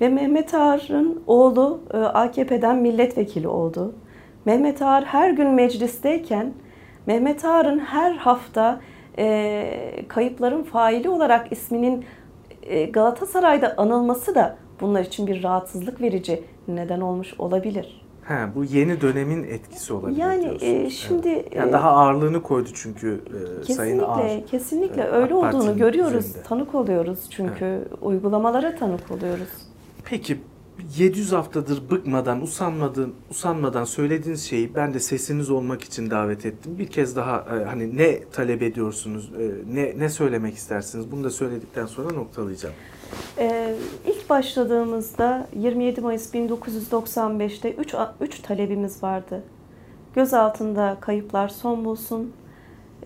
Ve 0.00 0.08
Mehmet 0.08 0.54
Ağar'ın 0.54 1.22
oğlu 1.26 1.80
AKP'den 1.92 2.76
milletvekili 2.76 3.48
oldu. 3.48 3.94
Mehmet 4.44 4.82
Ağar 4.82 5.04
her 5.04 5.30
gün 5.30 5.50
meclisteyken 5.50 6.52
Mehmet 7.06 7.44
Ağar'ın 7.44 7.78
her 7.78 8.12
hafta 8.12 8.80
e, 9.18 10.04
kayıpların 10.08 10.62
faili 10.62 11.08
olarak 11.08 11.52
isminin 11.52 12.04
e, 12.62 12.84
Galatasaray'da 12.84 13.74
anılması 13.76 14.34
da 14.34 14.56
bunlar 14.80 15.00
için 15.04 15.26
bir 15.26 15.42
rahatsızlık 15.42 16.00
verici 16.00 16.42
neden 16.68 17.00
olmuş 17.00 17.34
olabilir. 17.40 18.04
Ha, 18.24 18.48
bu 18.54 18.64
yeni 18.64 19.00
dönemin 19.00 19.44
etkisi 19.44 19.92
olabilir 19.92 20.18
Yani 20.20 20.42
diyorsunuz. 20.42 20.62
e, 20.72 20.90
şimdi 20.90 21.28
Evet. 21.28 21.54
Yani 21.56 21.68
e, 21.70 21.72
daha 21.72 21.90
ağırlığını 21.90 22.42
koydu 22.42 22.68
çünkü 22.74 23.20
e, 23.68 23.72
Sayın 23.72 23.98
Ağar. 23.98 24.16
kesinlikle 24.22 24.46
kesinlikle 24.50 25.02
e, 25.02 25.06
öyle 25.06 25.34
olduğunu 25.34 25.76
görüyoruz, 25.78 26.24
üzerinde. 26.26 26.42
tanık 26.48 26.74
oluyoruz 26.74 27.18
çünkü 27.30 27.88
uygulamalara 28.02 28.76
tanık 28.76 29.10
oluyoruz. 29.10 29.48
Peki 30.04 30.38
700 30.96 31.32
haftadır 31.32 31.90
bıkmadan, 31.90 32.42
usanmadan, 32.42 33.12
usanmadan 33.30 33.84
söylediğiniz 33.84 34.44
şeyi 34.44 34.74
ben 34.74 34.94
de 34.94 35.00
sesiniz 35.00 35.50
olmak 35.50 35.82
için 35.82 36.10
davet 36.10 36.46
ettim. 36.46 36.78
Bir 36.78 36.86
kez 36.86 37.16
daha 37.16 37.36
e, 37.38 37.64
hani 37.64 37.96
ne 37.96 38.24
talep 38.24 38.62
ediyorsunuz, 38.62 39.32
e, 39.38 39.74
ne 39.74 39.98
ne 39.98 40.08
söylemek 40.08 40.54
istersiniz? 40.54 41.12
Bunu 41.12 41.24
da 41.24 41.30
söyledikten 41.30 41.86
sonra 41.86 42.14
noktalayacağım. 42.14 42.74
Ee, 43.38 43.74
ilk 44.06 44.30
başladığımızda 44.30 45.46
27 45.56 46.00
Mayıs 46.00 46.34
1995'te 46.34 47.72
3 47.72 47.94
3 48.20 48.38
talebimiz 48.38 49.02
vardı. 49.02 49.42
Gözaltında 50.14 50.96
kayıplar 51.00 51.48
son 51.48 51.84
bulsun, 51.84 52.32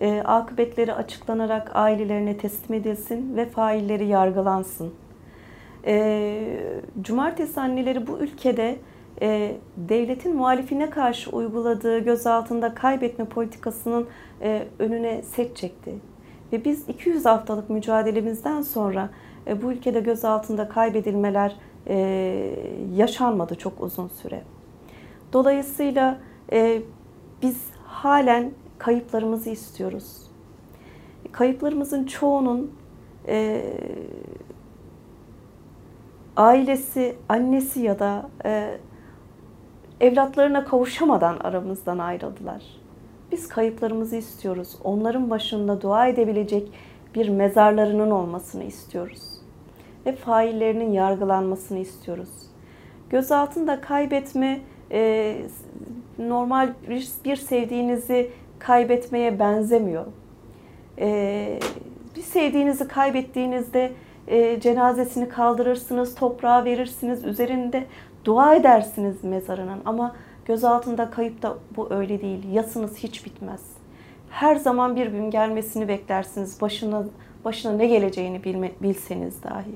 e, 0.01 0.21
akıbetleri 0.25 0.93
açıklanarak 0.93 1.71
ailelerine 1.73 2.37
teslim 2.37 2.73
edilsin 2.73 3.35
ve 3.35 3.49
failleri 3.49 4.07
yargılansın. 4.07 4.93
E, 5.85 6.59
Cumartesi 7.01 7.61
anneleri 7.61 8.07
bu 8.07 8.19
ülkede 8.19 8.77
e, 9.21 9.55
devletin 9.77 10.35
muhalifine 10.35 10.89
karşı 10.89 11.29
uyguladığı 11.29 11.99
gözaltında 11.99 12.73
kaybetme 12.73 13.25
politikasının 13.25 14.07
e, 14.41 14.67
önüne 14.79 15.21
set 15.21 15.55
çekti. 15.55 15.95
Ve 16.53 16.65
biz 16.65 16.89
200 16.89 17.25
haftalık 17.25 17.69
mücadelemizden 17.69 18.61
sonra 18.61 19.09
e, 19.47 19.61
bu 19.61 19.71
ülkede 19.71 19.99
gözaltında 19.99 20.69
kaybedilmeler 20.69 21.55
e, 21.87 21.95
yaşanmadı 22.95 23.55
çok 23.55 23.81
uzun 23.81 24.07
süre. 24.07 24.41
Dolayısıyla 25.33 26.17
e, 26.51 26.81
biz 27.41 27.63
halen 27.85 28.51
kayıplarımızı 28.77 29.49
istiyoruz. 29.49 30.21
Kayıplarımızın 31.31 32.05
çoğunun 32.05 32.71
e, 33.27 33.63
ailesi, 36.39 37.15
annesi 37.29 37.79
ya 37.79 37.99
da 37.99 38.29
e, 38.45 38.77
evlatlarına 40.01 40.65
kavuşamadan 40.65 41.37
aramızdan 41.39 41.97
ayrıldılar. 41.97 42.63
Biz 43.31 43.47
kayıplarımızı 43.47 44.15
istiyoruz. 44.15 44.75
Onların 44.83 45.29
başında 45.29 45.81
dua 45.81 46.07
edebilecek 46.07 46.71
bir 47.15 47.29
mezarlarının 47.29 48.11
olmasını 48.11 48.63
istiyoruz. 48.63 49.21
Ve 50.05 50.15
faillerinin 50.15 50.91
yargılanmasını 50.91 51.79
istiyoruz. 51.79 52.29
Gözaltında 53.09 53.81
kaybetme 53.81 54.59
e, 54.91 55.35
normal 56.19 56.73
bir, 56.89 57.09
bir 57.25 57.35
sevdiğinizi 57.35 58.31
kaybetmeye 58.59 59.39
benzemiyor. 59.39 60.05
E, 60.99 61.59
bir 62.15 62.21
sevdiğinizi 62.21 62.87
kaybettiğinizde 62.87 63.91
e, 64.29 64.59
cenazesini 64.59 65.29
kaldırırsınız, 65.29 66.15
toprağa 66.15 66.65
verirsiniz, 66.65 67.25
üzerinde 67.25 67.85
dua 68.25 68.55
edersiniz 68.55 69.23
mezarının. 69.23 69.79
Ama 69.85 70.15
gözaltında 70.45 71.09
kayıp 71.09 71.41
da 71.41 71.57
bu 71.75 71.87
öyle 71.93 72.21
değil. 72.21 72.51
Yasınız 72.51 72.97
hiç 72.97 73.25
bitmez. 73.25 73.61
Her 74.29 74.55
zaman 74.55 74.95
bir 74.95 75.07
gün 75.07 75.31
gelmesini 75.31 75.87
beklersiniz. 75.87 76.61
Başına 76.61 77.03
başına 77.45 77.71
ne 77.71 77.87
geleceğini 77.87 78.43
bilme, 78.43 78.71
bilseniz 78.81 79.43
dahi. 79.43 79.75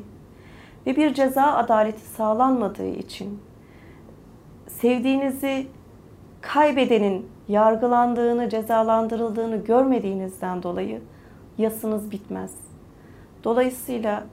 Ve 0.88 0.96
bir 0.96 1.14
ceza 1.14 1.44
adaleti 1.44 2.02
sağlanmadığı 2.02 2.88
için 2.88 3.40
sevdiğinizi 4.68 5.68
kaybedenin 6.42 7.30
yargılandığını, 7.48 8.50
cezalandırıldığını 8.50 9.58
görmediğinizden 9.58 10.64
dolayı 10.64 11.02
yasınız 11.58 12.12
bitmez. 12.12 12.52
Dolayısıyla 13.44 14.24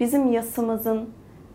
bizim 0.00 0.32
yasımızın 0.32 1.08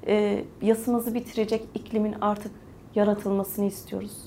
e, 0.07 0.43
yasımızı 0.61 1.13
bitirecek 1.13 1.67
iklimin 1.73 2.15
artık 2.21 2.51
yaratılmasını 2.95 3.65
istiyoruz. 3.65 4.17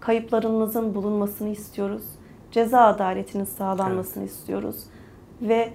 Kayıplarımızın 0.00 0.94
bulunmasını 0.94 1.48
istiyoruz. 1.48 2.02
Ceza 2.50 2.80
adaletinin 2.80 3.44
sağlanmasını 3.44 4.22
evet. 4.22 4.32
istiyoruz. 4.32 4.76
Ve 5.42 5.72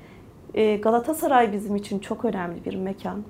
e, 0.54 0.78
Galatasaray 0.78 1.54
bizim 1.54 1.76
için 1.76 2.00
çok 2.00 2.26
önemli 2.26 2.66
bir 2.66 2.76
mekan. 2.76 3.24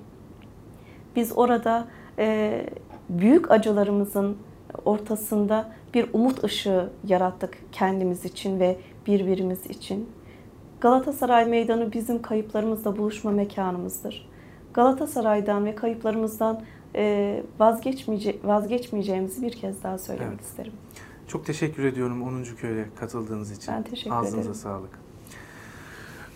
Biz 1.16 1.32
orada 1.38 1.86
e, 2.18 2.66
büyük 3.08 3.50
acılarımızın 3.50 4.36
ortasında 4.84 5.72
bir 5.94 6.08
umut 6.12 6.44
ışığı 6.44 6.90
yarattık 7.06 7.58
kendimiz 7.72 8.24
için 8.24 8.60
ve 8.60 8.76
birbirimiz 9.06 9.66
için. 9.66 10.10
Galatasaray 10.80 11.46
Meydanı 11.46 11.92
bizim 11.92 12.22
kayıplarımızla 12.22 12.98
buluşma 12.98 13.30
mekanımızdır. 13.30 14.28
Galatasaray'dan 14.76 15.64
ve 15.64 15.74
kayıplarımızdan 15.74 16.62
e, 16.94 17.42
vazgeçmeyece 17.58 18.36
vazgeçmeyeceğimizi 18.44 19.42
bir 19.42 19.52
kez 19.52 19.82
daha 19.82 19.98
söylemek 19.98 20.32
evet. 20.32 20.40
isterim. 20.40 20.72
Çok 21.28 21.46
teşekkür 21.46 21.84
ediyorum 21.84 22.22
10. 22.22 22.44
köye 22.44 22.86
katıldığınız 23.00 23.50
için. 23.50 23.74
Ben 23.74 23.82
teşekkür 23.82 24.16
Ağzınıza 24.16 24.40
ederim. 24.40 24.54
sağlık. 24.54 24.98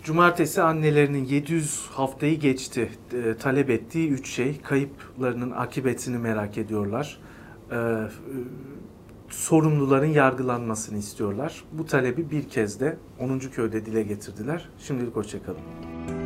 Cumartesi 0.03 0.61
annelerinin 0.61 1.25
700 1.25 1.87
haftayı 1.91 2.39
geçti. 2.39 2.89
E, 3.13 3.37
talep 3.37 3.69
ettiği 3.69 4.09
üç 4.09 4.29
şey. 4.29 4.61
Kayıplarının 4.61 5.51
akıbetini 5.51 6.17
merak 6.17 6.57
ediyorlar. 6.57 7.19
E, 7.71 7.75
e, 7.75 8.07
sorumluların 9.29 10.09
yargılanmasını 10.09 10.97
istiyorlar. 10.97 11.63
Bu 11.71 11.85
talebi 11.85 12.31
bir 12.31 12.49
kez 12.49 12.79
de 12.79 12.97
10. 13.19 13.39
köyde 13.39 13.85
dile 13.85 14.03
getirdiler. 14.03 14.69
Şimdilik 14.79 15.15
hoşçakalın. 15.15 16.20